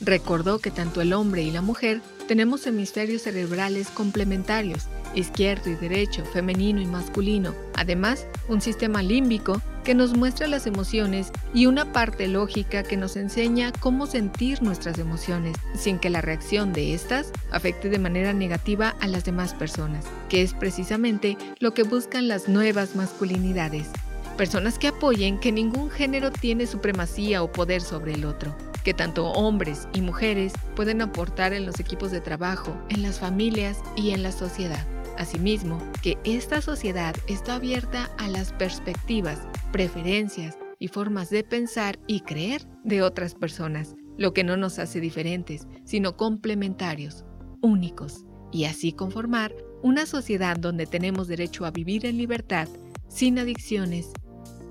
Recordó 0.00 0.58
que 0.58 0.72
tanto 0.72 1.00
el 1.00 1.12
hombre 1.12 1.42
y 1.44 1.52
la 1.52 1.62
mujer 1.62 2.00
tenemos 2.26 2.66
hemisferios 2.66 3.22
cerebrales 3.22 3.90
complementarios, 3.90 4.88
izquierdo 5.14 5.70
y 5.70 5.74
derecho, 5.74 6.24
femenino 6.24 6.80
y 6.80 6.86
masculino, 6.86 7.54
además 7.74 8.26
un 8.48 8.60
sistema 8.60 9.02
límbico 9.02 9.60
que 9.84 9.94
nos 9.94 10.16
muestra 10.16 10.46
las 10.46 10.66
emociones 10.66 11.32
y 11.54 11.66
una 11.66 11.92
parte 11.92 12.28
lógica 12.28 12.82
que 12.82 12.96
nos 12.96 13.16
enseña 13.16 13.72
cómo 13.80 14.06
sentir 14.06 14.62
nuestras 14.62 14.98
emociones, 14.98 15.56
sin 15.74 15.98
que 15.98 16.10
la 16.10 16.20
reacción 16.20 16.72
de 16.72 16.94
estas 16.94 17.32
afecte 17.50 17.88
de 17.88 17.98
manera 17.98 18.32
negativa 18.32 18.94
a 19.00 19.08
las 19.08 19.24
demás 19.24 19.54
personas, 19.54 20.04
que 20.28 20.42
es 20.42 20.54
precisamente 20.54 21.38
lo 21.58 21.72
que 21.72 21.82
buscan 21.82 22.28
las 22.28 22.48
nuevas 22.48 22.94
masculinidades. 22.94 23.88
Personas 24.36 24.78
que 24.78 24.88
apoyen 24.88 25.38
que 25.38 25.52
ningún 25.52 25.90
género 25.90 26.30
tiene 26.30 26.66
supremacía 26.66 27.42
o 27.42 27.50
poder 27.50 27.80
sobre 27.80 28.14
el 28.14 28.24
otro 28.24 28.54
que 28.84 28.94
tanto 28.94 29.26
hombres 29.26 29.88
y 29.92 30.00
mujeres 30.00 30.52
pueden 30.74 31.02
aportar 31.02 31.52
en 31.52 31.66
los 31.66 31.80
equipos 31.80 32.10
de 32.10 32.20
trabajo, 32.20 32.76
en 32.88 33.02
las 33.02 33.18
familias 33.18 33.78
y 33.96 34.10
en 34.10 34.22
la 34.22 34.32
sociedad. 34.32 34.86
Asimismo, 35.20 35.78
que 36.02 36.16
esta 36.24 36.62
sociedad 36.62 37.14
está 37.28 37.56
abierta 37.56 38.10
a 38.16 38.26
las 38.26 38.54
perspectivas, 38.54 39.38
preferencias 39.70 40.56
y 40.78 40.88
formas 40.88 41.28
de 41.28 41.44
pensar 41.44 41.98
y 42.06 42.20
creer 42.20 42.66
de 42.84 43.02
otras 43.02 43.34
personas, 43.34 43.96
lo 44.16 44.32
que 44.32 44.44
no 44.44 44.56
nos 44.56 44.78
hace 44.78 44.98
diferentes, 44.98 45.68
sino 45.84 46.16
complementarios, 46.16 47.26
únicos, 47.60 48.24
y 48.50 48.64
así 48.64 48.92
conformar 48.92 49.54
una 49.82 50.06
sociedad 50.06 50.56
donde 50.56 50.86
tenemos 50.86 51.28
derecho 51.28 51.66
a 51.66 51.70
vivir 51.70 52.06
en 52.06 52.16
libertad, 52.16 52.66
sin 53.06 53.38
adicciones 53.38 54.12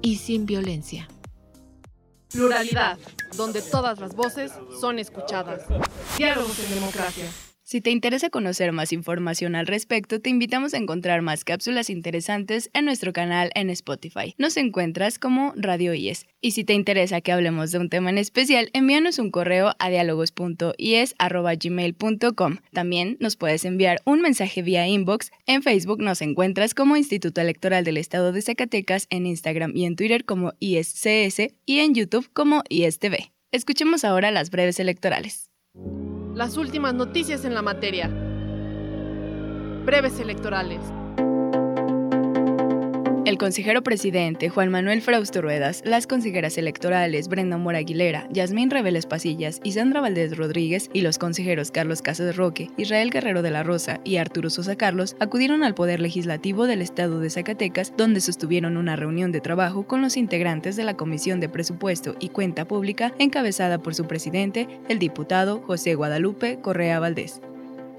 y 0.01 0.15
sin 0.15 0.47
violencia. 0.47 1.07
Pluralidad, 2.31 2.97
donde 3.37 3.61
todas 3.61 3.99
las 3.99 4.15
voces 4.15 4.51
son 4.81 4.97
escuchadas. 4.97 5.61
Diálogos 6.17 6.57
en 6.57 6.73
democracia. 6.73 7.25
Si 7.69 7.81
te 7.81 7.91
interesa 7.91 8.31
conocer 8.31 8.71
más 8.71 8.91
información 8.91 9.53
al 9.53 9.67
respecto, 9.67 10.19
te 10.19 10.31
invitamos 10.31 10.73
a 10.73 10.77
encontrar 10.77 11.21
más 11.21 11.43
cápsulas 11.43 11.91
interesantes 11.91 12.71
en 12.73 12.85
nuestro 12.85 13.13
canal 13.13 13.51
en 13.53 13.69
Spotify. 13.69 14.33
Nos 14.39 14.57
encuentras 14.57 15.19
como 15.19 15.53
Radio 15.55 15.93
IES. 15.93 16.25
Y 16.41 16.53
si 16.53 16.63
te 16.63 16.73
interesa 16.73 17.21
que 17.21 17.31
hablemos 17.31 17.71
de 17.71 17.77
un 17.77 17.89
tema 17.89 18.09
en 18.09 18.17
especial, 18.17 18.71
envíanos 18.73 19.19
un 19.19 19.29
correo 19.29 19.75
a 19.77 19.91
dialogos.ies.gmail.com. 19.91 22.57
También 22.73 23.17
nos 23.19 23.35
puedes 23.35 23.63
enviar 23.65 24.01
un 24.03 24.21
mensaje 24.21 24.63
vía 24.63 24.87
inbox. 24.87 25.29
En 25.45 25.61
Facebook 25.61 26.01
nos 26.01 26.23
encuentras 26.23 26.73
como 26.73 26.97
Instituto 26.97 27.39
Electoral 27.39 27.83
del 27.83 27.97
Estado 27.97 28.31
de 28.31 28.41
Zacatecas, 28.41 29.05
en 29.11 29.27
Instagram 29.27 29.73
y 29.75 29.85
en 29.85 29.95
Twitter 29.95 30.25
como 30.25 30.53
IESCS 30.59 31.53
y 31.67 31.81
en 31.81 31.93
YouTube 31.93 32.31
como 32.33 32.63
IESTV. 32.67 33.29
Escuchemos 33.51 34.05
ahora 34.05 34.31
las 34.31 34.49
breves 34.49 34.79
electorales 34.79 35.51
las 36.39 36.55
últimas 36.55 36.93
noticias 36.93 37.43
en 37.43 37.53
la 37.53 37.61
materia. 37.61 38.09
Breves 39.83 40.21
electorales. 40.21 40.79
El 43.25 43.37
consejero 43.37 43.83
presidente 43.83 44.49
Juan 44.49 44.69
Manuel 44.69 45.01
Frausto 45.01 45.41
Ruedas, 45.41 45.81
las 45.85 46.07
consejeras 46.07 46.57
electorales 46.57 47.27
Brenda 47.27 47.57
Mora 47.57 47.79
Aguilera, 47.79 48.27
Yasmín 48.31 48.69
Reveles 48.69 49.05
Pasillas 49.05 49.59
y 49.61 49.73
Sandra 49.73 49.99
Valdés 49.99 50.37
Rodríguez 50.37 50.89
y 50.93 51.01
los 51.01 51.17
consejeros 51.17 51.69
Carlos 51.69 52.01
Casas 52.01 52.37
Roque, 52.37 52.71
Israel 52.77 53.09
Guerrero 53.11 53.41
de 53.41 53.51
la 53.51 53.61
Rosa 53.61 53.99
y 54.05 54.17
Arturo 54.17 54.49
Sosa 54.49 54.77
Carlos 54.77 55.17
acudieron 55.19 55.63
al 55.63 55.75
Poder 55.75 55.99
Legislativo 55.99 56.65
del 56.65 56.81
Estado 56.81 57.19
de 57.19 57.29
Zacatecas, 57.29 57.93
donde 57.97 58.21
sostuvieron 58.21 58.77
una 58.77 58.95
reunión 58.95 59.33
de 59.33 59.41
trabajo 59.41 59.85
con 59.85 60.01
los 60.01 60.15
integrantes 60.15 60.77
de 60.77 60.85
la 60.85 60.95
Comisión 60.95 61.41
de 61.41 61.49
Presupuesto 61.49 62.15
y 62.19 62.29
Cuenta 62.29 62.65
Pública 62.65 63.13
encabezada 63.19 63.79
por 63.79 63.95
su 63.95 64.07
presidente, 64.07 64.67
el 64.87 64.97
diputado 64.97 65.61
José 65.67 65.93
Guadalupe 65.93 66.59
Correa 66.61 66.99
Valdés. 66.99 67.41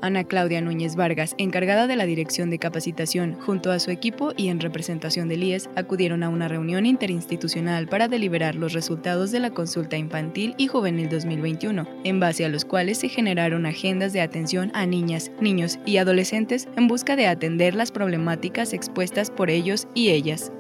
Ana 0.02 0.24
Claudia 0.24 0.60
Núñez 0.60 0.96
Vargas, 0.96 1.34
encargada 1.38 1.86
de 1.86 1.96
la 1.96 2.06
Dirección 2.06 2.50
de 2.50 2.58
Capacitación, 2.58 3.34
junto 3.40 3.70
a 3.70 3.78
su 3.78 3.90
equipo 3.90 4.32
y 4.36 4.48
en 4.48 4.60
representación 4.60 5.28
del 5.28 5.44
IES, 5.44 5.70
acudieron 5.76 6.22
a 6.22 6.28
una 6.28 6.48
reunión 6.48 6.86
interinstitucional 6.86 7.88
para 7.88 8.08
deliberar 8.08 8.54
los 8.54 8.72
resultados 8.72 9.30
de 9.30 9.40
la 9.40 9.50
consulta 9.50 9.96
infantil 9.96 10.54
y 10.56 10.66
juvenil 10.66 11.08
2021, 11.08 11.86
en 12.04 12.20
base 12.20 12.44
a 12.44 12.48
los 12.48 12.64
cuales 12.64 12.98
se 12.98 13.08
generaron 13.08 13.66
agendas 13.66 14.12
de 14.12 14.20
atención 14.20 14.70
a 14.74 14.86
niñas, 14.86 15.30
niños 15.40 15.78
y 15.86 15.98
adolescentes 15.98 16.68
en 16.76 16.88
busca 16.88 17.16
de 17.16 17.26
atender 17.26 17.74
las 17.74 17.92
problemáticas 17.92 18.72
expuestas 18.72 19.30
por 19.30 19.50
ellos 19.50 19.88
y 19.94 20.10
ellas 20.10 20.52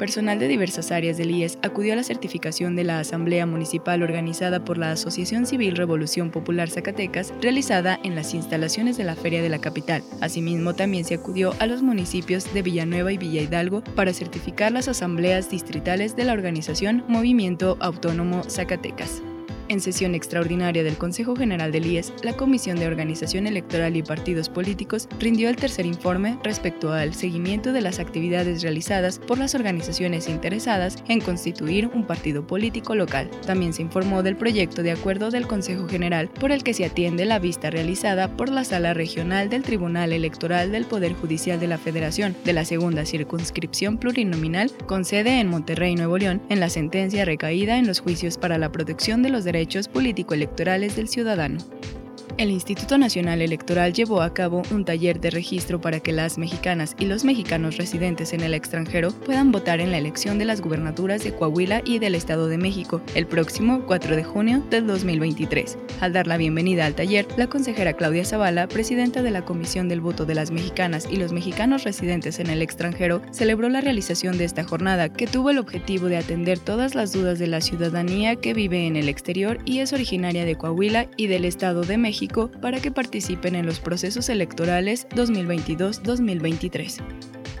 personal 0.00 0.38
de 0.38 0.48
diversas 0.48 0.92
áreas 0.92 1.18
del 1.18 1.30
IES 1.30 1.58
acudió 1.62 1.92
a 1.92 1.96
la 1.96 2.02
certificación 2.02 2.74
de 2.74 2.84
la 2.84 3.00
Asamblea 3.00 3.44
Municipal 3.44 4.02
organizada 4.02 4.64
por 4.64 4.78
la 4.78 4.92
Asociación 4.92 5.44
Civil 5.44 5.76
Revolución 5.76 6.30
Popular 6.30 6.70
Zacatecas, 6.70 7.34
realizada 7.42 8.00
en 8.02 8.14
las 8.14 8.32
instalaciones 8.32 8.96
de 8.96 9.04
la 9.04 9.14
Feria 9.14 9.42
de 9.42 9.50
la 9.50 9.60
Capital. 9.60 10.02
Asimismo, 10.22 10.74
también 10.74 11.04
se 11.04 11.16
acudió 11.16 11.54
a 11.58 11.66
los 11.66 11.82
municipios 11.82 12.54
de 12.54 12.62
Villanueva 12.62 13.12
y 13.12 13.18
Villa 13.18 13.42
Hidalgo 13.42 13.84
para 13.94 14.14
certificar 14.14 14.72
las 14.72 14.88
asambleas 14.88 15.50
distritales 15.50 16.16
de 16.16 16.24
la 16.24 16.32
organización 16.32 17.04
Movimiento 17.06 17.76
Autónomo 17.78 18.42
Zacatecas. 18.44 19.20
En 19.70 19.80
sesión 19.80 20.16
extraordinaria 20.16 20.82
del 20.82 20.96
Consejo 20.96 21.36
General 21.36 21.70
del 21.70 21.86
IES, 21.86 22.12
la 22.24 22.32
Comisión 22.32 22.76
de 22.76 22.88
Organización 22.88 23.46
Electoral 23.46 23.94
y 23.94 24.02
Partidos 24.02 24.48
Políticos 24.48 25.08
rindió 25.20 25.48
el 25.48 25.54
tercer 25.54 25.86
informe 25.86 26.40
respecto 26.42 26.92
al 26.92 27.14
seguimiento 27.14 27.72
de 27.72 27.80
las 27.80 28.00
actividades 28.00 28.62
realizadas 28.62 29.20
por 29.20 29.38
las 29.38 29.54
organizaciones 29.54 30.28
interesadas 30.28 30.96
en 31.06 31.20
constituir 31.20 31.88
un 31.94 32.04
partido 32.04 32.44
político 32.44 32.96
local. 32.96 33.30
También 33.46 33.72
se 33.72 33.82
informó 33.82 34.24
del 34.24 34.34
proyecto 34.34 34.82
de 34.82 34.90
acuerdo 34.90 35.30
del 35.30 35.46
Consejo 35.46 35.86
General 35.86 36.28
por 36.28 36.50
el 36.50 36.64
que 36.64 36.74
se 36.74 36.84
atiende 36.84 37.24
la 37.24 37.38
vista 37.38 37.70
realizada 37.70 38.36
por 38.36 38.48
la 38.48 38.64
Sala 38.64 38.92
Regional 38.92 39.50
del 39.50 39.62
Tribunal 39.62 40.12
Electoral 40.12 40.72
del 40.72 40.84
Poder 40.84 41.12
Judicial 41.12 41.60
de 41.60 41.68
la 41.68 41.78
Federación 41.78 42.34
de 42.44 42.54
la 42.54 42.64
Segunda 42.64 43.06
Circunscripción 43.06 43.98
Plurinominal 43.98 44.72
con 44.88 45.04
sede 45.04 45.38
en 45.38 45.46
Monterrey, 45.46 45.94
Nuevo 45.94 46.18
León, 46.18 46.42
en 46.48 46.58
la 46.58 46.70
sentencia 46.70 47.24
recaída 47.24 47.78
en 47.78 47.86
los 47.86 48.00
juicios 48.00 48.36
para 48.36 48.58
la 48.58 48.72
protección 48.72 49.22
de 49.22 49.30
los 49.30 49.44
derechos 49.44 49.59
derechos 49.60 49.88
político-electorales 49.88 50.96
del 50.96 51.06
ciudadano 51.06 51.58
el 52.40 52.50
Instituto 52.50 52.96
Nacional 52.96 53.42
Electoral 53.42 53.92
llevó 53.92 54.22
a 54.22 54.32
cabo 54.32 54.62
un 54.70 54.86
taller 54.86 55.20
de 55.20 55.28
registro 55.28 55.78
para 55.78 56.00
que 56.00 56.10
las 56.10 56.38
mexicanas 56.38 56.96
y 56.98 57.04
los 57.04 57.22
mexicanos 57.22 57.76
residentes 57.76 58.32
en 58.32 58.40
el 58.40 58.54
extranjero 58.54 59.10
puedan 59.10 59.52
votar 59.52 59.78
en 59.78 59.90
la 59.90 59.98
elección 59.98 60.38
de 60.38 60.46
las 60.46 60.62
gubernaturas 60.62 61.22
de 61.22 61.34
Coahuila 61.34 61.82
y 61.84 61.98
del 61.98 62.14
Estado 62.14 62.48
de 62.48 62.56
México 62.56 63.02
el 63.14 63.26
próximo 63.26 63.84
4 63.86 64.16
de 64.16 64.24
junio 64.24 64.62
del 64.70 64.86
2023. 64.86 65.76
Al 66.00 66.14
dar 66.14 66.26
la 66.26 66.38
bienvenida 66.38 66.86
al 66.86 66.94
taller, 66.94 67.26
la 67.36 67.46
consejera 67.46 67.92
Claudia 67.92 68.24
Zavala, 68.24 68.68
presidenta 68.68 69.22
de 69.22 69.32
la 69.32 69.44
Comisión 69.44 69.90
del 69.90 70.00
Voto 70.00 70.24
de 70.24 70.34
las 70.34 70.50
Mexicanas 70.50 71.06
y 71.10 71.16
los 71.16 71.32
mexicanos 71.32 71.84
residentes 71.84 72.38
en 72.38 72.48
el 72.48 72.62
extranjero, 72.62 73.20
celebró 73.32 73.68
la 73.68 73.82
realización 73.82 74.38
de 74.38 74.46
esta 74.46 74.64
jornada 74.64 75.12
que 75.12 75.26
tuvo 75.26 75.50
el 75.50 75.58
objetivo 75.58 76.06
de 76.06 76.16
atender 76.16 76.58
todas 76.58 76.94
las 76.94 77.12
dudas 77.12 77.38
de 77.38 77.48
la 77.48 77.60
ciudadanía 77.60 78.36
que 78.36 78.54
vive 78.54 78.86
en 78.86 78.96
el 78.96 79.10
exterior 79.10 79.58
y 79.66 79.80
es 79.80 79.92
originaria 79.92 80.46
de 80.46 80.56
Coahuila 80.56 81.06
y 81.18 81.26
del 81.26 81.44
Estado 81.44 81.82
de 81.82 81.98
México 81.98 82.29
para 82.60 82.80
que 82.80 82.90
participen 82.90 83.56
en 83.56 83.66
los 83.66 83.80
procesos 83.80 84.28
electorales 84.28 85.08
2022-2023. 85.10 87.00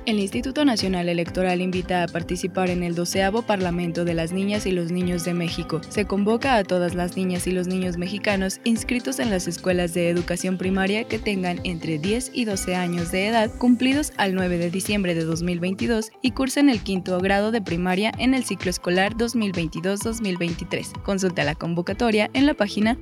El 0.06 0.18
Instituto 0.18 0.64
Nacional 0.64 1.10
Electoral 1.10 1.60
invita 1.60 2.02
a 2.02 2.08
participar 2.08 2.70
en 2.70 2.82
el 2.82 2.94
doceavo 2.94 3.42
Parlamento 3.42 4.04
de 4.06 4.14
las 4.14 4.32
Niñas 4.32 4.64
y 4.64 4.72
los 4.72 4.90
Niños 4.90 5.24
de 5.24 5.34
México. 5.34 5.82
Se 5.88 6.06
convoca 6.06 6.56
a 6.56 6.64
todas 6.64 6.94
las 6.94 7.16
niñas 7.16 7.46
y 7.46 7.52
los 7.52 7.66
niños 7.66 7.98
mexicanos 7.98 8.60
inscritos 8.64 9.20
en 9.20 9.28
las 9.28 9.46
escuelas 9.46 9.92
de 9.92 10.08
educación 10.08 10.56
primaria 10.56 11.04
que 11.04 11.18
tengan 11.18 11.60
entre 11.64 11.98
10 11.98 12.30
y 12.32 12.46
12 12.46 12.74
años 12.74 13.12
de 13.12 13.28
edad 13.28 13.52
cumplidos 13.58 14.12
al 14.16 14.34
9 14.34 14.56
de 14.56 14.70
diciembre 14.70 15.14
de 15.14 15.24
2022 15.24 16.10
y 16.22 16.30
cursen 16.30 16.70
el 16.70 16.80
quinto 16.80 17.18
grado 17.20 17.52
de 17.52 17.60
primaria 17.60 18.10
en 18.18 18.32
el 18.32 18.44
ciclo 18.44 18.70
escolar 18.70 19.14
2022-2023. 19.16 21.02
Consulta 21.02 21.44
la 21.44 21.54
convocatoria 21.54 22.30
en 22.32 22.46
la 22.46 22.54
página 22.54 22.96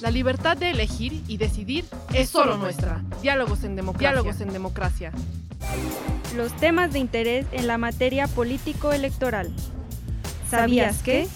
La 0.00 0.10
libertad 0.10 0.56
de 0.56 0.70
elegir 0.70 1.22
y 1.26 1.36
decidir 1.36 1.84
es 2.14 2.30
solo 2.30 2.56
nuestra. 2.56 3.02
Diálogos 3.20 3.64
en 3.64 3.76
democracia. 3.76 4.10
Diálogos 4.10 4.40
en 4.40 4.52
democracia. 4.52 5.12
Los 6.36 6.52
temas 6.52 6.92
de 6.92 7.00
interés 7.00 7.46
en 7.52 7.66
la 7.66 7.78
materia 7.78 8.26
político-electoral. 8.28 9.52
¿Sabías 10.48 11.02
qué? 11.02 11.28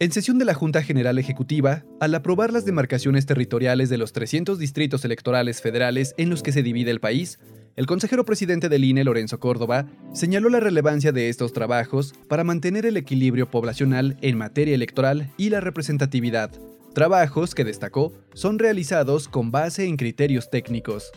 En 0.00 0.12
sesión 0.12 0.38
de 0.38 0.46
la 0.46 0.54
Junta 0.54 0.82
General 0.82 1.18
Ejecutiva, 1.18 1.84
al 2.00 2.14
aprobar 2.14 2.54
las 2.54 2.64
demarcaciones 2.64 3.26
territoriales 3.26 3.90
de 3.90 3.98
los 3.98 4.14
300 4.14 4.58
distritos 4.58 5.04
electorales 5.04 5.60
federales 5.60 6.14
en 6.16 6.30
los 6.30 6.42
que 6.42 6.52
se 6.52 6.62
divide 6.62 6.90
el 6.90 7.00
país, 7.00 7.38
el 7.76 7.84
consejero 7.84 8.24
presidente 8.24 8.70
del 8.70 8.84
INE, 8.84 9.04
Lorenzo 9.04 9.38
Córdoba, 9.40 9.88
señaló 10.14 10.48
la 10.48 10.58
relevancia 10.58 11.12
de 11.12 11.28
estos 11.28 11.52
trabajos 11.52 12.14
para 12.28 12.44
mantener 12.44 12.86
el 12.86 12.96
equilibrio 12.96 13.50
poblacional 13.50 14.16
en 14.22 14.38
materia 14.38 14.74
electoral 14.74 15.34
y 15.36 15.50
la 15.50 15.60
representatividad, 15.60 16.50
trabajos 16.94 17.54
que 17.54 17.64
destacó 17.64 18.14
son 18.32 18.58
realizados 18.58 19.28
con 19.28 19.50
base 19.50 19.84
en 19.84 19.98
criterios 19.98 20.48
técnicos. 20.48 21.12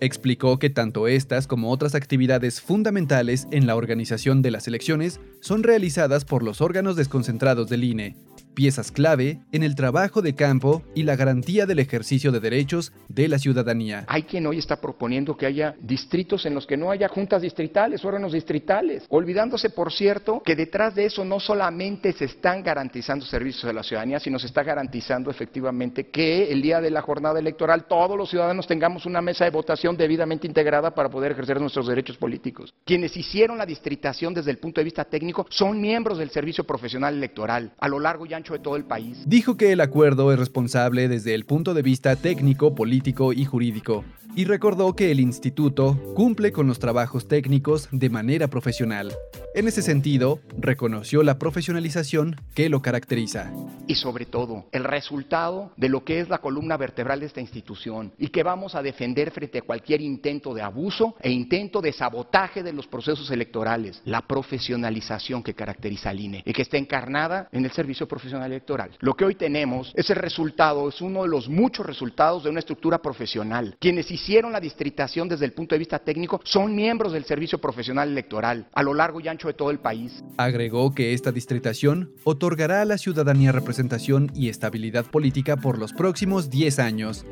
Explicó 0.00 0.58
que 0.58 0.70
tanto 0.70 1.08
estas 1.08 1.46
como 1.46 1.70
otras 1.70 1.94
actividades 1.94 2.60
fundamentales 2.60 3.46
en 3.50 3.66
la 3.66 3.76
organización 3.76 4.42
de 4.42 4.50
las 4.50 4.66
elecciones 4.66 5.20
son 5.40 5.62
realizadas 5.62 6.24
por 6.24 6.42
los 6.42 6.60
órganos 6.60 6.96
desconcentrados 6.96 7.68
del 7.68 7.84
INE, 7.84 8.16
piezas 8.54 8.90
clave 8.90 9.38
en 9.52 9.62
el 9.62 9.74
trabajo 9.74 10.22
de 10.22 10.34
campo 10.34 10.82
y 10.94 11.02
la 11.02 11.16
garantía 11.16 11.66
del 11.66 11.78
ejercicio 11.78 12.32
de 12.32 12.40
derechos 12.40 12.92
de 13.08 13.28
la 13.28 13.38
ciudadanía. 13.38 14.04
Hay 14.08 14.22
quien 14.22 14.46
hoy 14.46 14.58
está 14.58 14.80
proponiendo 14.80 15.36
que 15.36 15.46
haya 15.46 15.74
distritos 15.80 16.46
en 16.46 16.54
los 16.54 16.66
que 16.66 16.76
no 16.76 16.90
haya 16.90 17.08
juntas 17.08 17.42
distritales, 17.42 18.04
órganos 18.04 18.32
distritales, 18.32 19.04
olvidándose, 19.08 19.70
por 19.70 19.92
cierto, 19.92 20.42
que 20.44 20.56
detrás 20.56 20.94
de 20.94 21.06
eso 21.06 21.24
no 21.24 21.40
solamente 21.40 22.12
se 22.12 22.26
están 22.26 22.62
garantizando 22.62 23.24
servicios 23.26 23.64
a 23.64 23.72
la 23.72 23.82
ciudadanía, 23.82 24.20
sino 24.20 24.38
se 24.38 24.46
está 24.46 24.62
garantizando 24.62 25.30
efectivamente 25.30 26.08
que 26.08 26.50
el 26.50 26.62
día 26.62 26.80
de 26.80 26.90
la 26.90 27.02
jornada 27.02 27.38
electoral 27.38 27.86
todos 27.86 28.16
los 28.16 28.30
ciudadanos 28.30 28.66
tengamos 28.66 29.06
una 29.06 29.20
mesa 29.20 29.44
de 29.44 29.50
votación 29.50 29.96
debidamente 29.96 30.46
integrada 30.46 30.94
para 30.94 31.08
poder 31.08 31.32
ejercer 31.32 31.60
nuestros 31.60 31.86
derechos 31.86 32.16
políticos. 32.16 32.74
Quienes 32.84 33.16
hicieron 33.16 33.58
la 33.58 33.66
distritación 33.66 34.34
desde 34.34 34.50
el 34.50 34.58
punto 34.58 34.80
de 34.80 34.84
vista 34.84 35.04
técnico 35.04 35.46
son 35.48 35.80
miembros 35.80 36.18
del 36.18 36.30
servicio 36.30 36.64
profesional 36.64 37.14
electoral 37.14 37.72
a 37.78 37.88
lo 37.88 37.98
largo 37.98 38.26
y 38.26 38.34
ancho 38.34 38.43
de 38.52 38.58
todo 38.58 38.76
el 38.76 38.84
país. 38.84 39.24
Dijo 39.26 39.56
que 39.56 39.72
el 39.72 39.80
acuerdo 39.80 40.32
es 40.32 40.38
responsable 40.38 41.08
desde 41.08 41.34
el 41.34 41.44
punto 41.44 41.74
de 41.74 41.82
vista 41.82 42.16
técnico, 42.16 42.74
político 42.74 43.32
y 43.32 43.44
jurídico, 43.44 44.04
y 44.36 44.44
recordó 44.44 44.96
que 44.96 45.10
el 45.10 45.20
instituto 45.20 45.98
cumple 46.14 46.52
con 46.52 46.66
los 46.66 46.78
trabajos 46.78 47.28
técnicos 47.28 47.88
de 47.92 48.10
manera 48.10 48.48
profesional. 48.48 49.12
En 49.54 49.68
ese 49.68 49.82
sentido, 49.82 50.40
reconoció 50.58 51.22
la 51.22 51.38
profesionalización 51.38 52.34
que 52.54 52.68
lo 52.68 52.82
caracteriza. 52.82 53.52
Y 53.86 53.94
sobre 53.94 54.26
todo, 54.26 54.64
el 54.72 54.82
resultado 54.82 55.70
de 55.76 55.88
lo 55.88 56.04
que 56.04 56.18
es 56.18 56.28
la 56.28 56.38
columna 56.38 56.76
vertebral 56.76 57.20
de 57.20 57.26
esta 57.26 57.40
institución 57.40 58.12
y 58.18 58.28
que 58.28 58.42
vamos 58.42 58.74
a 58.74 58.82
defender 58.82 59.30
frente 59.30 59.58
a 59.58 59.62
cualquier 59.62 60.00
intento 60.00 60.54
de 60.54 60.62
abuso 60.62 61.14
e 61.20 61.30
intento 61.30 61.80
de 61.80 61.92
sabotaje 61.92 62.64
de 62.64 62.72
los 62.72 62.88
procesos 62.88 63.30
electorales, 63.30 64.02
la 64.04 64.22
profesionalización 64.22 65.44
que 65.44 65.54
caracteriza 65.54 66.10
al 66.10 66.18
INE 66.18 66.42
y 66.44 66.52
que 66.52 66.62
está 66.62 66.76
encarnada 66.76 67.48
en 67.52 67.64
el 67.64 67.70
Servicio 67.70 68.08
Profesional 68.08 68.50
Electoral. 68.50 68.90
Lo 68.98 69.14
que 69.14 69.24
hoy 69.24 69.36
tenemos 69.36 69.92
es 69.94 70.10
el 70.10 70.16
resultado, 70.16 70.88
es 70.88 71.00
uno 71.00 71.22
de 71.22 71.28
los 71.28 71.48
muchos 71.48 71.86
resultados 71.86 72.42
de 72.42 72.50
una 72.50 72.58
estructura 72.58 72.98
profesional. 72.98 73.76
Quienes 73.78 74.10
la 74.28 74.60
distritación 74.60 75.28
desde 75.28 75.44
el 75.44 75.52
punto 75.52 75.74
de 75.74 75.78
vista 75.78 75.98
técnico 75.98 76.40
son 76.44 76.74
miembros 76.74 77.12
del 77.12 77.24
Servicio 77.24 77.60
Profesional 77.60 78.08
Electoral 78.08 78.66
a 78.72 78.82
lo 78.82 78.94
largo 78.94 79.20
y 79.20 79.28
ancho 79.28 79.48
de 79.48 79.54
todo 79.54 79.70
el 79.70 79.80
país. 79.80 80.22
Agregó 80.38 80.94
que 80.94 81.12
esta 81.12 81.30
distritación 81.30 82.12
otorgará 82.24 82.80
a 82.80 82.84
la 82.86 82.96
ciudadanía 82.96 83.52
representación 83.52 84.30
y 84.34 84.48
estabilidad 84.48 85.04
política 85.04 85.56
por 85.56 85.78
los 85.78 85.92
próximos 85.92 86.48
10 86.48 86.78
años. 86.78 87.26